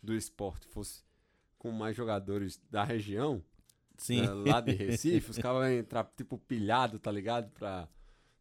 [0.01, 1.03] do esporte fosse
[1.57, 3.43] com mais jogadores da região,
[3.97, 4.21] Sim.
[4.21, 7.49] né, lá de Recife, os caras vão entrar tipo pilhado, tá ligado?
[7.49, 7.89] Pra.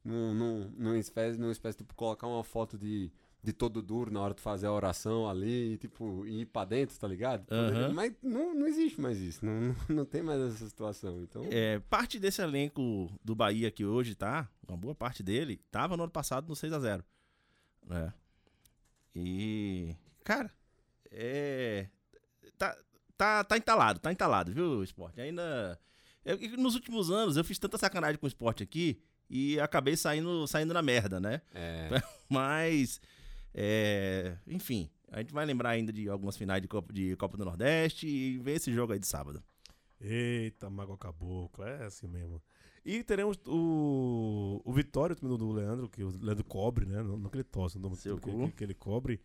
[0.05, 4.41] Numa espécie, numa espécie, tipo, colocar uma foto de, de todo duro na hora de
[4.41, 7.45] fazer a oração ali, e, tipo, ir pra dentro, tá ligado?
[7.53, 7.93] Aham.
[7.93, 11.23] Mas não, não existe mais isso, não, não, não tem mais essa situação.
[11.23, 15.97] Então, É, parte desse elenco do Bahia que hoje tá, uma boa parte dele, tava
[15.97, 17.05] no ano passado no 6x0.
[17.87, 18.13] Né?
[19.15, 20.51] E, cara,
[21.11, 21.89] é.
[22.57, 22.77] Tá,
[23.17, 25.21] tá, tá entalado, tá entalado, viu, esporte?
[25.21, 25.79] Ainda.
[26.25, 30.47] eu- nos últimos anos eu fiz tanta sacanagem com o esporte aqui e acabei saindo,
[30.49, 31.41] saindo na merda, né?
[31.55, 31.89] é,
[32.29, 33.01] Mas,
[33.55, 37.45] é, enfim, a gente vai lembrar ainda de algumas finais de Copa, de Copa do
[37.45, 39.43] Nordeste e ver esse jogo aí de sábado.
[40.01, 42.43] Eita, Mágoa Cabocla, é assim mesmo.
[42.85, 47.03] E teremos o, o Vitória, o time do Leandro, que o Leandro cobre, né?
[47.03, 49.21] Não, não que ele tosse, não Seu que, que, que ele cobre,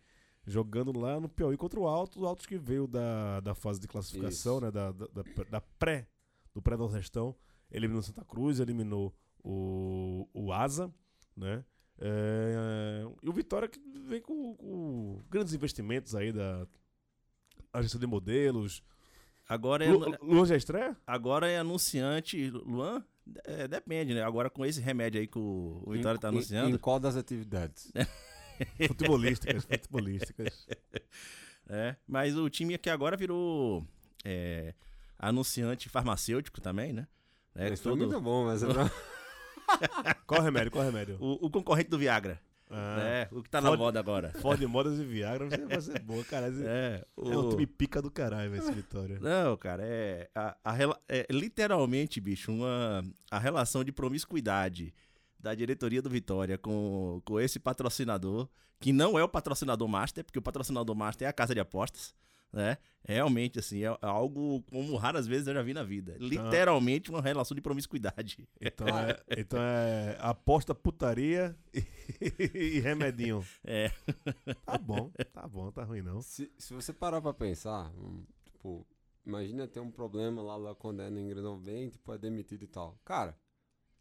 [0.46, 3.88] jogando lá no Piauí contra o Alto, o Alto que veio da, da fase de
[3.88, 4.66] classificação, Isso.
[4.66, 4.70] né?
[4.70, 6.06] Da, da, da, da pré,
[6.54, 7.34] do pré-nordestão.
[7.70, 9.12] Eliminou Santa Cruz, eliminou
[9.48, 10.92] o, o Asa,
[11.36, 11.64] né?
[11.98, 16.66] É, e o Vitória que vem com, com grandes investimentos aí da
[17.72, 18.82] agência de modelos.
[19.48, 20.96] Agora é, Lu, Luan já estreia?
[21.06, 22.50] agora é anunciante.
[22.50, 23.04] Luan?
[23.44, 24.22] É, depende, né?
[24.22, 26.78] Agora com esse remédio aí que o, o Vitória tá em- Em, anunciando.
[26.78, 27.92] qual das atividades?
[28.88, 30.66] Futebolísticas, futebolísticas.
[31.68, 33.84] É, mas o time aqui agora virou
[34.24, 34.72] é,
[35.18, 37.08] anunciante farmacêutico também, né?
[37.56, 38.66] É, Isso foi todo- muito bom, mas é
[40.26, 40.70] Qual remédio?
[40.70, 41.16] Qual remédio?
[41.20, 42.40] o, o concorrente do Viagra.
[42.68, 43.28] Ah, né?
[43.30, 44.32] O que tá na moda agora.
[44.40, 46.48] Ford Modas e Viagra vai ser- vai ser boa, cara.
[46.48, 49.20] Esse- É, É um time pica do caralho, velho, esse Vitória.
[49.20, 50.76] Não, cara, é, a, a
[51.08, 54.92] é literalmente, bicho, uma, a relação de promiscuidade
[55.38, 58.48] da diretoria do Vitória com, com esse patrocinador,
[58.80, 62.12] que não é o patrocinador master, porque o patrocinador master é a casa de apostas,
[62.52, 62.78] né?
[63.04, 66.16] Realmente, assim, é algo como raras vezes eu já vi na vida.
[66.18, 68.48] Literalmente uma relação de promiscuidade.
[68.60, 71.84] Então é, então é aposta, putaria e,
[72.76, 73.46] e remedinho.
[73.62, 73.92] É.
[74.64, 76.20] Tá bom, tá bom, tá ruim não.
[76.20, 77.92] se, se você parar pra pensar,
[78.44, 78.84] tipo,
[79.24, 82.68] imagina ter um problema lá, lá quando é no engrenou bem, tipo, é demitido e
[82.68, 82.98] tal.
[83.04, 83.36] Cara,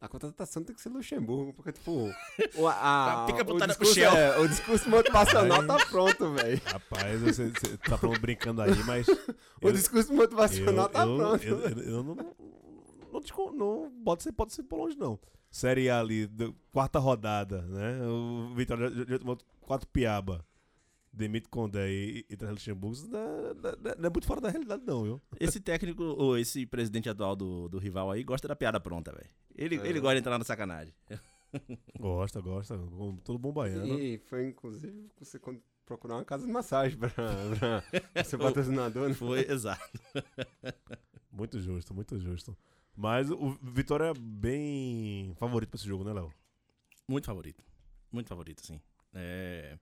[0.01, 2.09] a contratação tem que ser Luxemburgo, porque, tipo,
[2.55, 6.61] o, a, Fica o, discurso, é, o discurso motivacional tá pronto, velho.
[6.65, 9.07] Rapaz, você, você tá falando brincando aí, mas.
[9.61, 11.43] O discurso motivacional tá eu, pronto.
[11.43, 15.17] Eu, eu- eu não, não, não pode ser, pode ser por longe, não.
[15.49, 18.05] Série A ali, do- quarta rodada, né?
[18.05, 20.45] O Vitória já, já tomou quatro piaba.
[21.15, 23.07] Demite Condé e, e traz Luxemburgo.
[23.07, 25.21] Não é, não é- não é muito fora da realidade, não, viu?
[25.39, 29.29] Esse técnico, ou esse presidente atual do, do rival aí, gosta da piada pronta, velho.
[29.55, 29.87] Ele, É.
[29.87, 30.93] ele gosta de entrar na sacanagem.
[31.97, 32.77] Gosta, gosta.
[32.77, 33.97] Como todo bom baiano.
[33.97, 37.83] E foi, inclusive, você quando procurar uma casa de massagem pra, pra
[38.25, 39.13] ser patrocinador, né?
[39.13, 39.81] Foi, exato.
[41.31, 42.57] Muito justo, muito justo.
[42.95, 46.33] Mas o Vitória é bem favorito pra esse jogo, né, Léo?
[47.07, 47.63] Muito favorito.
[48.11, 48.79] Muito favorito, sim.
[49.13, 49.77] É,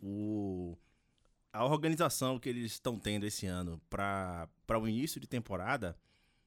[0.00, 0.76] o,
[1.52, 4.48] a organização que eles estão tendo esse ano para
[4.80, 5.96] o início de temporada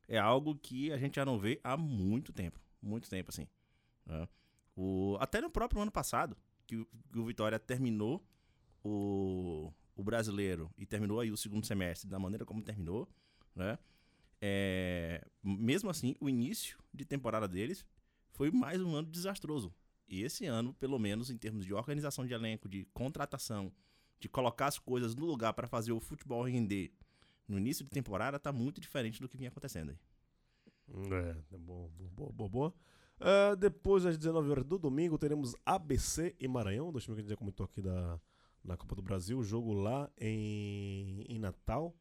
[0.08, 2.60] é algo que a gente já não vê há muito tempo.
[2.82, 3.48] Muito tempo, assim.
[4.06, 4.28] né?
[4.76, 6.38] O, até no próprio ano passado,
[6.68, 8.24] que, o- que o Vitória terminou
[8.84, 13.08] o, o brasileiro e terminou aí o segundo semestre da maneira como terminou,
[13.56, 13.78] né?
[14.42, 17.86] É, mesmo assim, o início de temporada deles
[18.32, 19.74] foi mais um ano desastroso.
[20.08, 23.72] E esse ano, pelo menos em termos de organização de elenco, de contratação,
[24.20, 26.92] de colocar as coisas no lugar para fazer o futebol render
[27.48, 30.00] no início de temporada, tá muito diferente do que vinha acontecendo aí.
[31.12, 32.74] É, é bom, boa, boa, boa.
[33.20, 37.24] Ah, depois, às 19 horas do domingo, teremos ABC e Maranhão, dois times que a
[37.24, 38.20] gente já comentou aqui da,
[38.64, 39.42] na Copa do Brasil.
[39.44, 41.96] Jogo lá em, em Natal.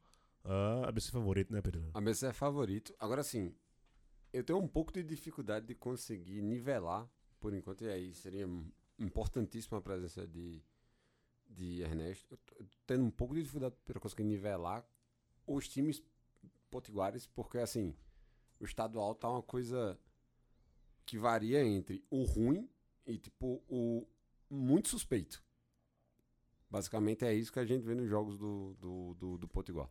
[0.44, 1.90] Ah, ABC favorito, né, Pedro?
[1.94, 2.94] A BC é favorito.
[2.98, 3.54] Agora sim,
[4.32, 7.08] eu tenho um pouco de dificuldade de conseguir nivelar
[7.42, 8.48] por enquanto, e aí seria
[8.96, 10.62] importantíssima a presença de,
[11.50, 12.38] de Ernesto.
[12.86, 14.86] Tendo um pouco de dificuldade para conseguir nivelar
[15.44, 16.00] os times
[16.70, 17.96] potiguares, porque assim,
[18.60, 19.98] o estadual tá uma coisa
[21.04, 22.70] que varia entre o ruim
[23.04, 24.06] e tipo o
[24.48, 25.42] muito suspeito.
[26.70, 29.90] Basicamente é isso que a gente vê nos jogos do, do, do, do Potiguar.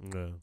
[0.00, 0.34] É.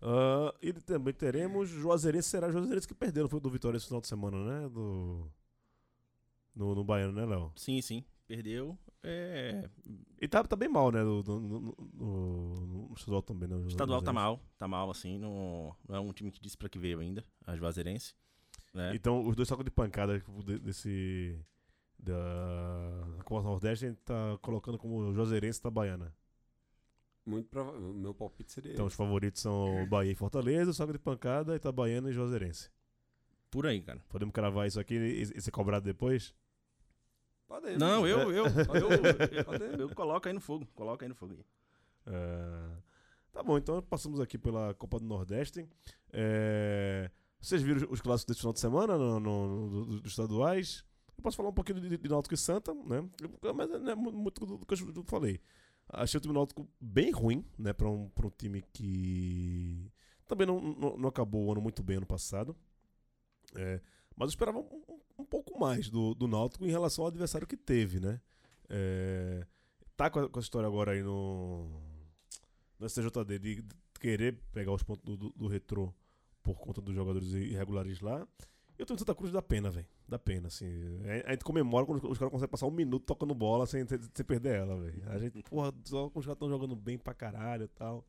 [0.00, 4.06] Ah, e também teremos Juazeirense, será Juazeirense que perderam foi do Vitória esse final de
[4.06, 4.68] semana, né?
[4.68, 5.28] Do,
[6.58, 7.52] no, no Baiano, né, Léo?
[7.56, 8.04] Sim, sim.
[8.26, 8.76] Perdeu.
[9.02, 9.70] É...
[10.20, 11.02] E tá, tá bem mal, né?
[11.02, 13.56] No, no, no- no- no estadual também, né?
[13.56, 14.40] O estadual tá mal.
[14.58, 15.16] Tá mal, assim.
[15.18, 18.14] Não, não é um time que disse pra que veio ainda, a Juazeirense.
[18.74, 18.92] Né?
[18.94, 21.38] Então, os dois sacos de pancada de- desse.
[22.00, 26.14] Da Copa Nordeste, a gente tá colocando como Juazeirense e Itabaiana.
[27.26, 27.92] Muito provável.
[27.92, 28.96] Meu palpite seria Então, os esse.
[28.96, 32.70] favoritos são Bahia e Fortaleza, o saco de pancada, Itabaiana e Juazeirense.
[33.50, 34.00] Por aí, cara.
[34.08, 36.34] Podemos cravar isso aqui e, e ser cobrado depois?
[37.48, 37.78] Podemos.
[37.78, 40.66] Não, eu, eu, eu, eu, eu coloco aí no fogo.
[40.74, 41.32] Coloca aí no fogo.
[41.34, 41.44] aí.
[42.06, 42.76] É,
[43.32, 45.66] Tá bom, então passamos aqui pela Copa do Nordeste.
[46.12, 50.84] É, Vocês viram os clássicos desse final de semana no, no- no- do- dos estaduais?
[51.16, 53.08] Eu posso falar um pouquinho de, de Náutico e Santa, né?
[53.54, 55.40] Mas não é mu- muito do que eu falei.
[55.88, 57.72] Achei o time Náutico bem ruim, né?
[57.72, 59.90] Pra um, pra um time que
[60.26, 62.56] também não, não, não acabou o ano muito bem ano passado.
[63.54, 63.80] É,
[64.16, 64.97] mas eu esperava um
[65.28, 68.20] pouco mais do, do Náutico em relação ao adversário que teve, né?
[68.68, 69.46] É,
[69.96, 71.80] tá com a, com história agora aí no,
[72.78, 73.64] no STJD de
[74.00, 75.92] querer pegar os pontos do, do, do retrô
[76.42, 78.26] por conta dos jogadores irregulares lá.
[78.78, 79.86] Eu em Santa Cruz da pena, velho.
[80.06, 80.66] Da pena, assim.
[81.26, 84.60] A gente comemora quando os caras conseguem passar um minuto tocando bola sem, sem perder
[84.60, 85.02] ela, velho.
[85.10, 88.06] A gente, porra, só quando os caras estão jogando bem pra caralho e tal.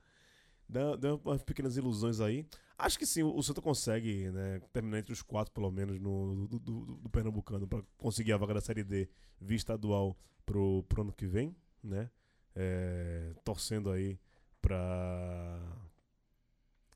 [0.69, 2.45] Dá, dá umas pequenas ilusões aí.
[2.77, 6.59] Acho que sim, o, Santa consegue, né, terminar entre os quatro, pelo menos, no, do,
[6.59, 9.09] do, do- Pernambucano, pra conseguir a vaga da Série D
[9.41, 10.15] via estadual
[10.45, 12.09] pro, pro ano que vem, né?
[12.55, 14.19] É, torcendo aí
[14.61, 15.59] pra.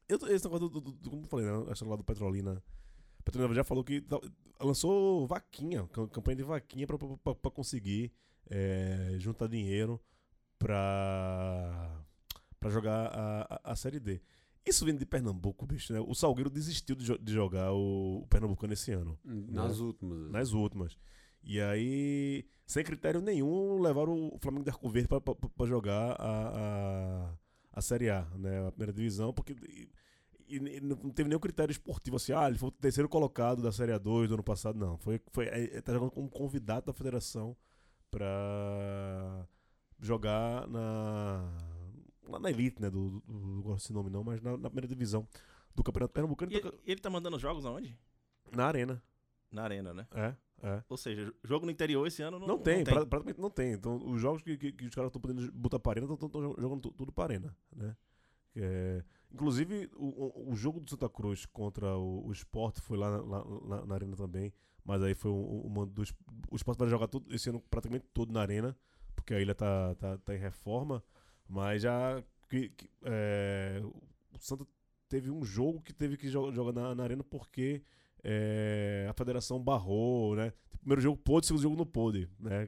[0.07, 1.65] Eu, esse negócio do, do, do- como eu falei, né?
[1.71, 2.61] Essa lá do Petrolina.
[3.25, 4.03] Petrolina já falou que
[4.59, 8.11] lançou vaquinha, cam- campanha de vaquinha pra, pra- pra conseguir
[8.49, 9.99] é, juntar dinheiro
[10.59, 12.02] pra,
[12.63, 14.21] pra jogar a, a, a Série D.
[14.65, 15.99] Isso vindo de Pernambuco, bicho, né?
[15.99, 19.19] O Salgueiro desistiu de, jo- de jogar o, o Pernambucano esse ano.
[19.25, 19.85] Nas né?
[19.85, 20.31] últimas.
[20.31, 20.97] Nas últimas.
[21.43, 27.33] E aí, sem critério nenhum, levaram o Flamengo de Arco Verde pra jogar a, a,
[27.73, 28.65] a Série A, né?
[28.65, 29.53] A primeira divisão, porque.
[29.67, 29.89] E,
[30.55, 33.91] e não teve nenhum critério esportivo assim, ah, ele foi o terceiro colocado da Série
[33.91, 34.97] A2 do ano passado, não.
[34.97, 37.55] Foi, foi, é, tá jogando como convidado da federação
[38.09, 39.45] pra
[39.99, 41.72] jogar na.
[42.27, 42.89] Lá na elite, né?
[42.89, 45.27] Do, do, não gosto desse nome não, mas na, na primeira divisão
[45.75, 46.51] do Campeonato Pernambucano.
[46.51, 47.97] E ele, ele tá mandando jogos aonde?
[48.51, 49.01] Na arena.
[49.51, 50.07] Na arena, né?
[50.13, 50.83] É, é.
[50.89, 53.73] Ou seja, jogo no interior esse ano não, Não, tem, pra- praticamente não tem.
[53.73, 56.81] Então, os jogos que, que, que os caras estão podendo botar pra arena estão jogando
[56.81, 57.95] tu- tudo pra arena, né?
[58.55, 63.21] É, inclusive, o, o- jogo do Santa Cruz contra o, o Sport foi lá, na-
[63.23, 64.53] lá- lá na arena também,
[64.85, 66.13] mas aí foi um- uma dos...
[66.51, 68.77] O Sport vai jogar tudo, esse ano praticamente todo na arena,
[69.15, 71.03] porque a ilha tá, tá, tá em reforma,
[71.47, 72.23] mas já...
[72.49, 74.65] Que, que, é, o Santa
[75.09, 77.81] teve um jogo que teve que jo- jogar na, na arena porque
[78.23, 80.53] é, a federação barrou, né?
[80.79, 82.67] Primeiro jogo pôde, segundo jogo não pôde, né?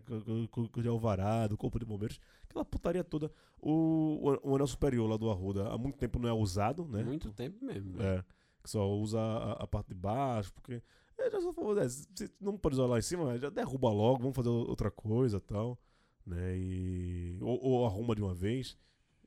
[0.50, 2.20] Com- o de Alvarado, Corpo de Bombeiros,
[2.50, 3.32] aquela putaria toda.
[3.62, 7.04] O, o, o anel superior lá do Arruda há muito tempo não é usado, né?
[7.04, 7.98] Muito tempo mesmo.
[7.98, 8.18] né?
[8.18, 8.24] É,
[8.64, 10.82] que só usa a, a parte de baixo, porque.
[11.18, 12.08] É, já só falou, é, se
[12.42, 15.80] não pode usar lá em cima, já derruba logo, vamos fazer outra coisa e tal.
[16.26, 16.58] Né?
[16.58, 18.78] E, ou, ou arruma de uma vez.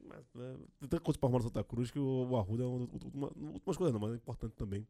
[0.04, 2.66] Mas, é, tem tanta coisa pra arrumar no Santa Cruz que o, o Arruda é
[2.66, 4.86] uma, uma, últimas coisas não, mas é importante também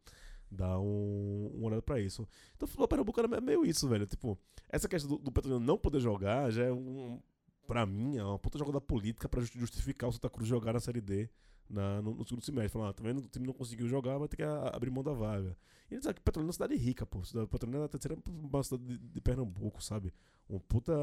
[0.51, 2.27] dar um, uma olhada pra isso.
[2.57, 4.07] Então o futebol pernambucano é meio isso, velho.
[4.07, 4.39] Tipo,
[4.69, 7.21] essa questão do, do Petrolina não poder jogar já é um.
[7.67, 11.01] pra mim, é uma puta jogada política justi- justificar o Santa Cruz jogar na Série
[11.01, 11.29] D
[11.69, 12.71] na, no, no segundo semestre.
[12.71, 13.03] Falando, ah, tá?
[13.03, 15.57] O time não conseguiu jogar, vai ter que a- abrir mão da vaga.
[15.91, 17.21] E eles que Petrolina é uma cidade rica, pô.
[17.51, 18.17] Petrolina é a terceira
[18.63, 20.13] cidade de, de Pernambuco, sabe?
[20.49, 20.95] Um puta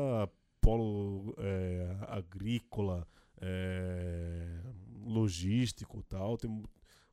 [0.66, 3.08] polo é, agrícola,
[3.40, 4.62] é,
[5.06, 6.38] logístico tal.
[6.38, 6.50] Tem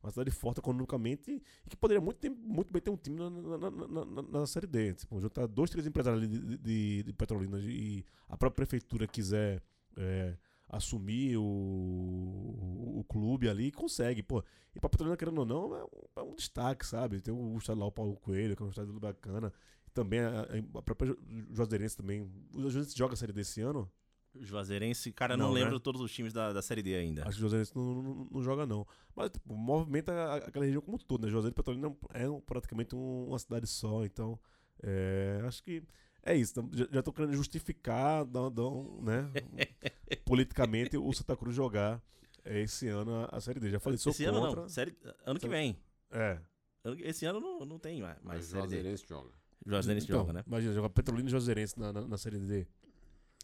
[0.01, 3.57] uma cidade forte economicamente e que poderia muito, muito bem ter um time na, na,
[3.71, 4.93] na- na- na Série D.
[4.95, 9.61] Tipo, juntar dois, três empresários de, de, de Petrolina e a própria prefeitura quiser
[9.97, 10.35] é,
[10.67, 14.23] assumir o, o, o clube ali, consegue.
[14.23, 14.43] Pô,
[14.75, 15.87] e pra Petrolina, querendo ou não, é um,
[16.17, 17.21] é um destaque, sabe?
[17.21, 19.53] Tem o estádio lá, o Paulo Coelho, que é um estádio bacana.
[19.93, 20.41] Também a,
[20.75, 21.17] a própria Ju-
[21.51, 22.21] Juazeirense também.
[22.53, 23.91] O Juazeirense joga a Série D esse ano?
[24.35, 25.61] Juazeirense, cara, não, Não, né?
[25.61, 27.21] lembro todos os times da, da Série D ainda.
[27.21, 28.85] Acho que o Juazeirense não, não, não joga, não.
[29.15, 31.31] Mas tipo, movimenta aquela região como um todo, né?
[31.31, 34.39] Juazeiro e Petrolina é um- praticamente um- uma cidade só, então
[34.81, 35.83] é, acho que
[36.23, 36.53] é isso.
[36.73, 39.29] Já, já tô querendo justificar, dar, dar um, né,
[40.25, 42.01] politicamente, o Santa Cruz jogar
[42.43, 43.69] é, esse ano a, a Série D.
[43.69, 44.39] Já falei, sou Esse contra.
[44.39, 45.77] ano não, série, ano que vem.
[46.11, 46.39] É.
[46.99, 48.75] Esse ano não, não tem mais, mais Mas Série D.
[48.75, 49.29] Juazeirense joga.
[49.65, 50.43] Juazeirense Então, joga, né?
[50.45, 52.67] Imagina, jogar Petrolina e Juazeirense na, na, na Série D.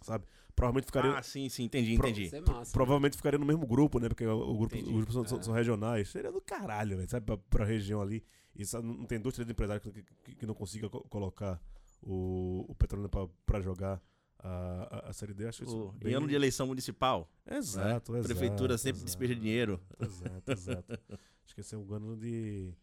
[0.02, 0.26] Sabe?
[0.56, 1.18] Provavelmente ficaria.
[1.18, 2.36] Ah, sim, sim, entendi, Pro- entendi.
[2.36, 2.72] É massa.
[2.74, 4.08] Provavelmente ficaria no mesmo grupo, né?
[4.10, 4.90] Porque o, grupo, Entendi.
[4.90, 5.44] os grupos são, são- É.
[5.44, 6.10] são regionais.
[6.10, 7.10] Seria do caralho, velho.
[7.10, 7.26] Sabe?
[7.26, 8.24] Pra, pra região ali.
[8.56, 11.62] E sabe, não tem dois, três empresários que, que, que não consiga co- colocar
[12.02, 14.02] o, o Petrolina pra, pra jogar
[14.38, 15.48] a, a, a Série D.
[15.48, 15.94] Acho isso.
[15.98, 18.20] Bem- Em ano de eleição municipal, Exato, né?
[18.20, 18.34] exato.
[18.34, 19.06] Prefeitura sempre exato.
[19.06, 19.80] despeja dinheiro.
[20.00, 21.00] Exato, exato.
[21.46, 22.74] Acho que esse é um ano de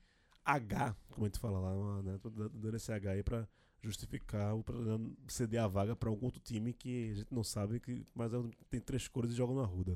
[0.47, 2.18] H, como a gente fala lá, né?
[2.22, 3.47] Tô dando esse H aí pra
[3.82, 7.78] justificar o Petrolina ceder a vaga pra algum outro time que a gente não sabe,
[7.80, 9.92] que, mas é um- tem três cores e jogam na ruda.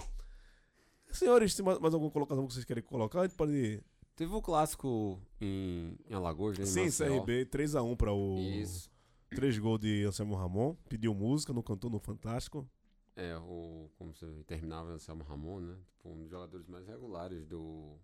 [1.12, 3.82] Senhores, se mais, mais alguma colocação que vocês querem colocar, a gente pode.
[4.14, 6.66] Teve o clássico em, em Alagoas, né?
[6.66, 6.88] Sim.
[6.90, 8.38] CRB 3x1 pra o.
[8.38, 8.90] Isso.
[9.30, 10.74] Três gols de Anselmo Ramon.
[10.88, 12.68] Pediu música, não cantou no Fantástico.
[13.16, 15.76] É, o, como você terminava, Anselmo Ramon, né?
[15.88, 17.96] Tipo, um dos jogadores mais regulares do...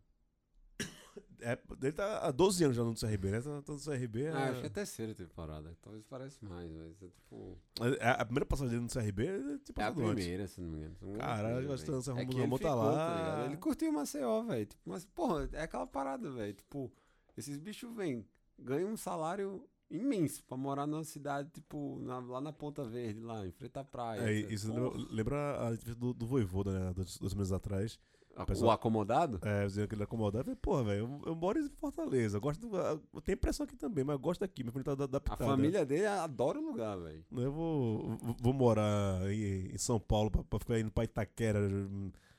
[1.41, 3.41] É, ele tá há 12 anos já no CRB, né?
[3.41, 4.23] Tá, tá no CRB.
[4.25, 5.77] É, Ah, acho que é a terceira temporada.
[5.83, 7.59] Talvez pareça mais, mas é tipo...
[8.01, 10.15] é a primeira passagem dele no CRB é tipo É a do antes.
[10.25, 10.97] primeira, se não me engano.
[11.19, 13.17] Caralho, acho que É que Ramon ele tá lá.
[13.17, 13.45] ligado?
[13.47, 14.67] Ele curtiu o Maceió, velho.
[14.67, 16.55] Tipo, mas, porra, é aquela parada, velho.
[16.55, 16.91] Tipo,
[17.37, 18.27] esses bichos vêm,
[18.59, 23.47] ganham um salário imenso pra morar numa cidade, tipo, na- lá na Ponta Verde, lá,
[23.47, 24.21] em frente à praia.
[24.23, 26.93] É, isso lembra, lembra a entrevista do, do Voivoda, né?
[26.93, 27.99] Dois, dois meses atrás.
[28.37, 29.41] A- pessoal- O acomodado?
[29.43, 30.39] É, dizendo que ele é acomodado.
[30.41, 32.37] Eu falei, porra, velho, eu, eu moro em Fortaleza.
[32.37, 34.63] Eu gosto do, eu tenho pressão aqui também, mas eu gosto daqui.
[34.63, 35.45] Minha família tá A adaptada.
[35.47, 37.25] família dele adora o lugar, velho.
[37.33, 41.59] Eu vou, vou- morar em, em São Paulo pra, pra ficar indo pra Itaquera,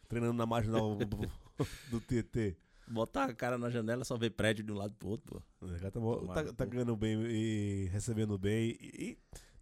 [0.08, 0.96] treinando na marginal
[1.92, 2.56] do TT.
[2.90, 5.26] Botar a cara na janela só ver prédio de um lado pro outro,
[5.60, 5.66] pô.
[5.66, 6.72] O cara tá, Tomara, tá, tá pô.
[6.72, 8.78] ganhando bem e recebendo bem.
[8.80, 9.18] E, e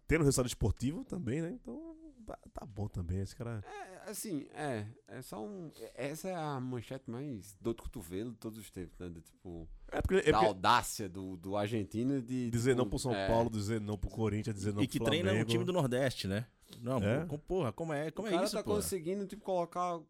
[0.06, 1.50] tendo resultado esportivo também, né?
[1.60, 1.95] Então
[2.26, 3.20] tá, tá bom também.
[3.20, 3.62] Esse cara.
[3.66, 4.86] É, assim, é.
[5.08, 5.70] É só um.
[5.94, 9.08] Essa é a manchete mais dor de cotovelo de todos os tempos, né?
[9.08, 9.68] De, tipo.
[9.92, 12.50] É porque, é da porque audácia do, do argentino de.
[12.50, 14.92] dizer tipo, não pro São é, Paulo, dizer não pro Corinthians, dizer não e pro
[14.92, 15.22] que Flamengo.
[15.24, 16.46] treina no time do Nordeste, né?
[16.80, 17.24] Não, É?
[17.46, 18.74] porra, como é, como o é cara isso, tá pô?
[18.74, 20.00] conseguindo, tipo, colocar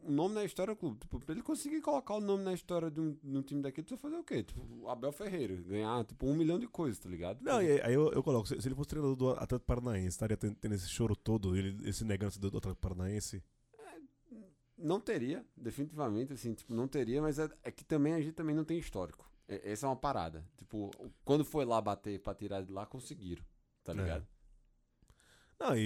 [0.00, 0.98] o nome na história do clube.
[1.00, 3.84] Tipo, pra ele conseguir colocar o nome na história de um, de um time daquele,
[3.84, 4.42] precisa fazer o quê?
[4.42, 5.54] Tipo, o Abel Ferreira.
[5.56, 7.42] Ganhar, tipo, um milhão de coisas, tá ligado?
[7.42, 10.08] Não, e aí, aí eu, eu coloco, se, se ele fosse treinador do Atlético Paranaense,
[10.08, 13.42] estaria tendo, tendo esse choro todo, ele, esse negando do, do Atlético Paranaense.
[14.76, 18.54] Não teria, definitivamente, assim, tipo, não teria, mas é, é que também a gente também
[18.54, 19.28] não tem histórico.
[19.48, 20.44] É- essa é uma parada.
[20.56, 20.90] Tipo,
[21.24, 23.42] quando foi lá bater pra tirar de lá, conseguiram,
[23.82, 23.96] tá É.
[23.96, 24.26] ligado?
[25.60, 25.80] Não, e,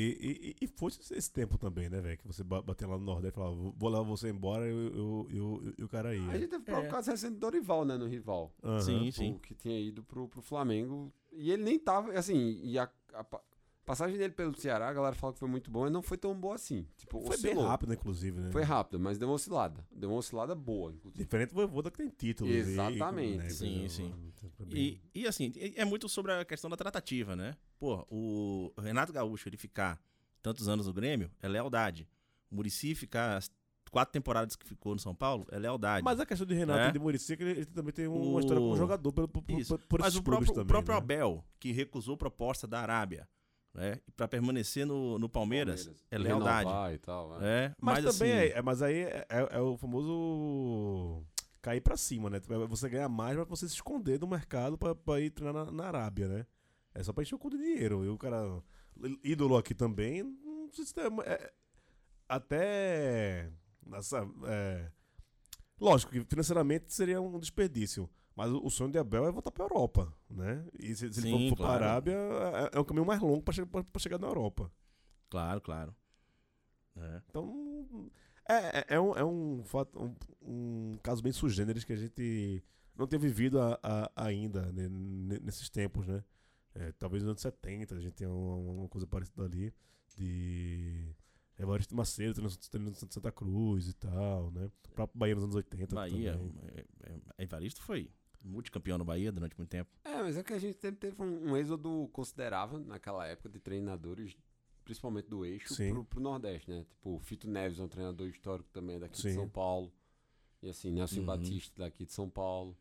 [0.61, 2.19] e, e foi esse, tempo também, né, velho?
[2.19, 4.77] Que você ba- bater lá no Nordeste e falava, vou levar você embora e eu,
[4.95, 6.31] eu, eu, eu, o cara ia.
[6.31, 8.53] A gente teve o próprio caso recente do Dorival, né, no rival.
[8.63, 8.81] Aham.
[8.81, 9.39] Sim, Tipo, sim.
[9.39, 11.11] Que tinha ido pro, pro Flamengo.
[11.33, 13.43] E ele nem tava, assim, e a, a pa-
[13.87, 16.39] passagem dele pelo Ceará, a galera fala que foi muito boa, mas não foi tão
[16.39, 16.87] boa assim.
[16.99, 17.65] Tipo, Foi bem oscilou.
[17.67, 18.51] rápido, inclusive, né?
[18.53, 19.83] Foi rápido, mas deu uma oscilada.
[19.91, 21.25] Deu uma oscilada boa, inclusive.
[21.25, 22.51] Diferente do Voivoda que tem título.
[22.51, 23.39] Exatamente.
[23.39, 24.15] né, Sim, sim.
[24.79, 27.57] E, e assim, é muito sobre a questão da tratativa, né?
[27.79, 30.01] Pô, o Renato Gaúcho, ele ficar
[30.43, 32.09] tantos anos no Grêmio, é lealdade.
[32.51, 33.51] O Murici ficar as
[33.91, 36.03] quatro temporadas que ficou no São Paulo, é lealdade.
[36.05, 36.89] Mas a questão de Renato É.
[36.89, 39.29] e de Muricy é que ele, ele também tem uma O- história como jogador por,
[39.51, 39.79] Isso.
[39.89, 40.99] por Mas esses o próprio, o também, próprio né?
[40.99, 43.29] Abel, que recusou proposta da Arábia,
[43.75, 44.01] né?
[44.17, 46.07] para permanecer no, no Palmeiras, Palmeiras.
[46.11, 46.95] é lealdade.
[46.95, 47.67] e tal, é.
[47.67, 51.23] É, Mas, mas, também assim, é, é- mas aí é, é- é o famoso
[51.63, 52.41] cair pra cima, né?
[52.69, 55.87] Você ganha mais pra você se esconder do mercado pra, pra ir treinar na, na
[55.87, 56.47] Arábia, né?
[56.93, 58.05] É só pra encher o cu de dinheiro.
[58.05, 58.63] E o cara,
[59.23, 61.53] ídolo aqui também, não sei se tem, é,
[62.29, 63.51] até.
[63.87, 64.91] Nossa, é,
[65.81, 68.11] lógico que financeiramente seria um desperdício.
[68.35, 70.67] Mas o, sonho de Abel é voltar pra Europa, né?
[70.79, 71.79] E se, se ele Sim, for, for claro.
[71.79, 73.63] pra Arábia, é, é o caminho mais longo pra, che
[73.99, 74.73] chegar na Europa.
[75.29, 75.95] Claro, claro.
[76.97, 77.23] É.
[77.29, 78.11] Então,
[78.49, 80.15] é, é, é um, é um, fato- um,
[80.95, 82.63] um caso bem sugêneres que a gente
[82.97, 86.23] não tem vivido a- a- ainda né, ne- nesses tempos, né?
[86.75, 89.73] É, talvez nos anos 70 a gente tenha uma, uma coisa parecida ali
[90.17, 91.15] de
[91.59, 92.35] Evaristo Macedo
[92.71, 94.71] treinando no Santa Cruz e tal, né?
[94.89, 96.53] O próprio Bahia nos anos 80 Bahia, também.
[97.05, 98.11] é, é, Evaristo foi
[98.43, 99.91] multicampeão no Bahia durante muito tempo.
[100.05, 103.61] É, mas é que a gente sempre teve um, um êxodo considerável naquela época de
[103.61, 104.37] treinadores,
[104.83, 106.85] principalmente do eixo, pro, pro Nordeste, né?
[106.89, 109.35] Tipo, o Fito Neves é um treinador histórico também daqui de Sim.
[109.35, 109.93] São Paulo.
[110.63, 111.27] E assim, Nelson Uhum.
[111.27, 112.77] Batista daqui de São Paulo.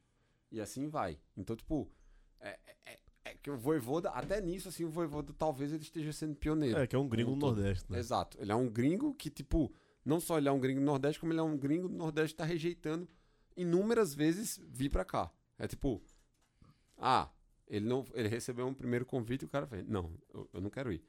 [0.52, 1.18] E assim vai.
[1.36, 1.90] Então, tipo,
[2.40, 6.36] é, é, é que o Voivoda, até nisso, assim, o Voivoda talvez ele esteja sendo
[6.36, 6.78] pioneiro.
[6.80, 7.56] É, que é um gringo no todo.
[7.56, 7.98] Nordeste, né?
[8.00, 8.38] Exato.
[8.40, 9.74] Ele é um gringo que, tipo,
[10.06, 12.34] não só ele é um gringo no Nordeste, como ele é um gringo no Nordeste
[12.34, 13.08] que tá rejeitando
[13.56, 15.32] inúmeras vezes vir pra cá.
[15.58, 16.02] É tipo,
[16.98, 17.30] ah,
[17.68, 20.70] ele não, ele recebeu um primeiro convite e o cara fez, não, eu, eu não
[20.70, 21.04] quero ir.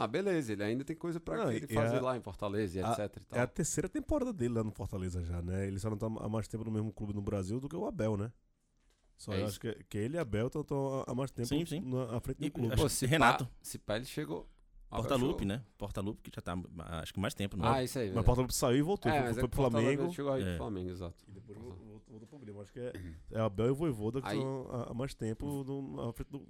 [0.00, 2.78] Ah, beleza, ele ainda tem coisa pra Não, ele e fazer a- lá em Fortaleza
[2.78, 3.38] e a- etc e tal.
[3.38, 5.66] É a terceira temporada dele lá no Fortaleza já, né?
[5.66, 7.84] Ele só não tá há mais tempo no mesmo clube no Brasil do que o
[7.86, 8.32] Abel, né?
[9.16, 9.48] Só É eu isso.
[9.48, 11.80] acho que, que ele e Abel estão há mais tempo Sim, sim.
[11.80, 12.72] Na, à frente do E- clube.
[12.74, 13.44] acho Pô, se Renato.
[13.46, 14.48] Pá, se pá, ele chegou.
[14.88, 15.64] Porta-Lupe, né?
[15.76, 16.56] Porta-Lupe que já tá,
[17.02, 18.10] acho que mais tempo, não Ah, isso aí.
[18.12, 18.24] Mas.
[18.24, 19.10] Porta-Lupe saiu e voltou.
[19.12, 20.12] É, foi foi é pro Flamengo.
[20.12, 20.46] Chegou aí É.
[20.46, 21.16] pro Flamengo, exato.
[21.28, 22.62] E depois voltou, voltou, pro Grêmio.
[22.62, 22.92] Acho que é,
[23.32, 26.46] é Abel e o Voivoda que Aí- estão há, mais tempo no, à frente do,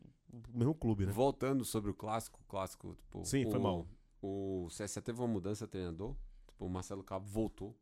[0.54, 1.12] mesmo clube, né?
[1.12, 3.24] Voltando sobre o clássico, o clássico, tipo.
[3.24, 3.86] Sim, o, foi mal.
[4.22, 6.14] O CSA teve uma mudança de treinador.
[6.46, 7.76] Tipo, o Marcelo Cabo voltou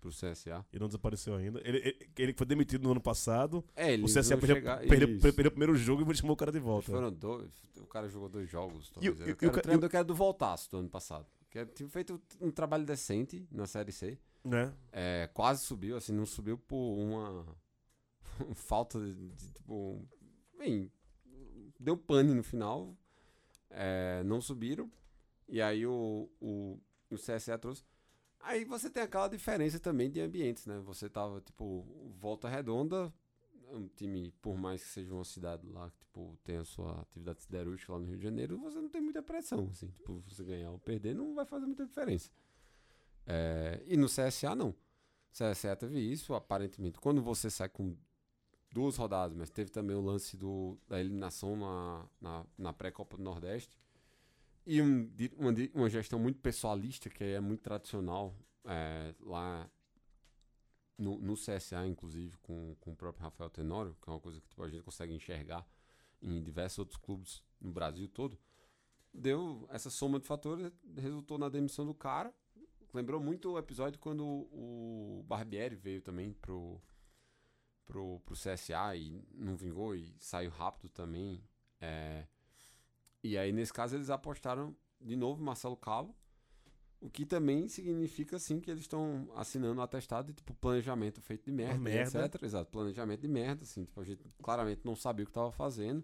[0.00, 0.64] pro CSA.
[0.72, 1.60] E não desapareceu ainda.
[1.64, 3.64] Ele, ele, ele foi demitido no ano passado.
[3.74, 4.56] É, ele o CSA perdeu,
[4.88, 6.90] perdeu, perdeu o primeiro jogo e chamou o cara de volta.
[6.90, 7.50] Foram dois.
[7.76, 8.92] O cara jogou dois jogos.
[9.00, 11.26] E o- Eu e o treinador que era do Voltaço do ano passado.
[11.50, 14.18] Que tinha feito um trabalho decente na Série C.
[14.44, 14.72] Né?
[14.92, 17.44] É, quase subiu, assim, não subiu por uma
[18.54, 20.06] falta de, de, tipo.
[20.58, 20.90] Bem,
[21.80, 22.96] deu pane no final.
[23.70, 24.90] É, não subiram.
[25.48, 26.78] E aí o, o,
[27.10, 27.82] o CSA trouxe.
[28.40, 30.78] Aí você tem aquela diferença também de ambientes, né?
[30.80, 31.84] Você tava, tipo,
[32.18, 33.12] Volta Redonda,
[33.70, 37.42] um time, por mais que seja uma cidade lá que, tipo, tem a sua atividade
[37.42, 39.88] siderúrgica lá no Rio de Janeiro, você não tem muita pressão, assim.
[39.88, 42.30] Tipo, você ganhar ou perder não vai fazer muita diferença.
[43.26, 44.74] É, e no CSA, não.
[45.32, 46.98] CSA teve isso, aparentemente.
[46.98, 47.96] Quando você sai com
[48.70, 53.22] duas rodadas, mas teve também o lance do, da eliminação na, na, na pré-Copa do
[53.22, 53.76] Nordeste.
[54.66, 55.08] E um
[55.38, 59.70] uma, uma gestão muito pessoalista, que é muito tradicional é, lá
[60.98, 64.48] no, no CSA, inclusive, com, com o próprio Rafael Tenório, que é uma coisa que
[64.48, 65.66] tipo, a gente consegue enxergar
[66.20, 68.38] em diversos outros clubes no Brasil todo.
[69.12, 72.34] Deu essa soma de fatores, resultou na demissão do cara.
[72.92, 76.80] Lembrou muito o episódio quando o Barbieri veio também pro,
[77.84, 81.42] pro, pro CSA e não vingou e saiu rápido também.
[81.80, 82.26] É,
[83.28, 86.14] e aí, nesse caso, eles apostaram de novo Marcelo Cabo,
[87.00, 91.44] o que também significa, assim, que eles estão assinando um atestado de, tipo, planejamento feito
[91.44, 92.24] de merda, merda.
[92.26, 92.42] etc.
[92.42, 96.02] Exato, planejamento de merda, assim, tipo, a gente claramente não sabia o que estava fazendo.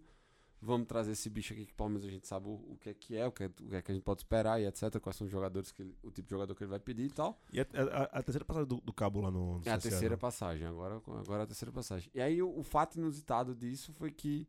[0.64, 2.94] Vamos trazer esse bicho aqui que pelo menos a gente sabe o, o que é
[2.94, 5.00] que é, o que é, o que é que a gente pode esperar e etc.
[5.00, 7.10] Quais são os jogadores, que ele- o tipo de jogador que ele vai pedir e
[7.10, 7.36] tal.
[7.52, 10.14] E a, a- a terceira passagem do, do cabo lá no, no É a terceira
[10.14, 10.20] né?
[10.20, 12.08] passagem, agora, agora é a terceira passagem.
[12.14, 14.46] E aí o, o fato inusitado disso foi que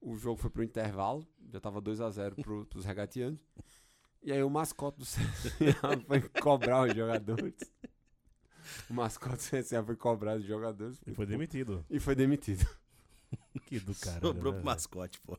[0.00, 3.40] o jogo foi pro intervalo, já tava 2 a 0 pro, pros regatianos.
[4.22, 7.54] E aí o mascote do CSA foi cobrar os jogadores.
[8.88, 11.00] O mascote do CSA foi cobrar os jogadores.
[11.06, 11.84] E foi demitido.
[11.90, 12.66] E foi demitido.
[13.66, 14.20] Que do cara.
[14.20, 15.38] Sobrou pro mascote, pô.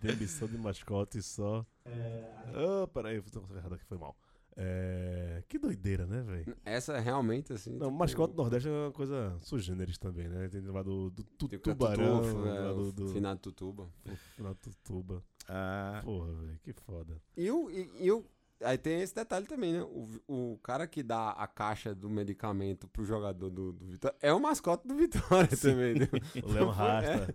[0.00, 1.64] Demissão de mascote só.
[1.86, 4.16] Ah, peraí, eu tô errado aqui, foi mal.
[4.56, 6.56] É, Que doideira, né, velho?
[6.64, 7.70] Essa é realmente assim.
[7.72, 10.48] Não, tipo, mascote do Nordeste é uma coisa sugêneres também, né?
[10.48, 13.88] Tem lá do, do tu- tem o Catutufa, Tubarão, é, do, do, finado Tutuba.
[14.04, 15.22] do finado Tutuba.
[15.48, 17.20] Ah, Porra, velho, que foda.
[17.36, 18.24] E o, e, e o-
[18.64, 19.82] aí tem esse detalhe também, né?
[19.82, 24.32] O, o cara que dá a caixa do medicamento pro jogador do, do Vitória é
[24.32, 26.08] o mascote do Vitória também, né?
[26.44, 27.34] O Leão Não foi- Rasta.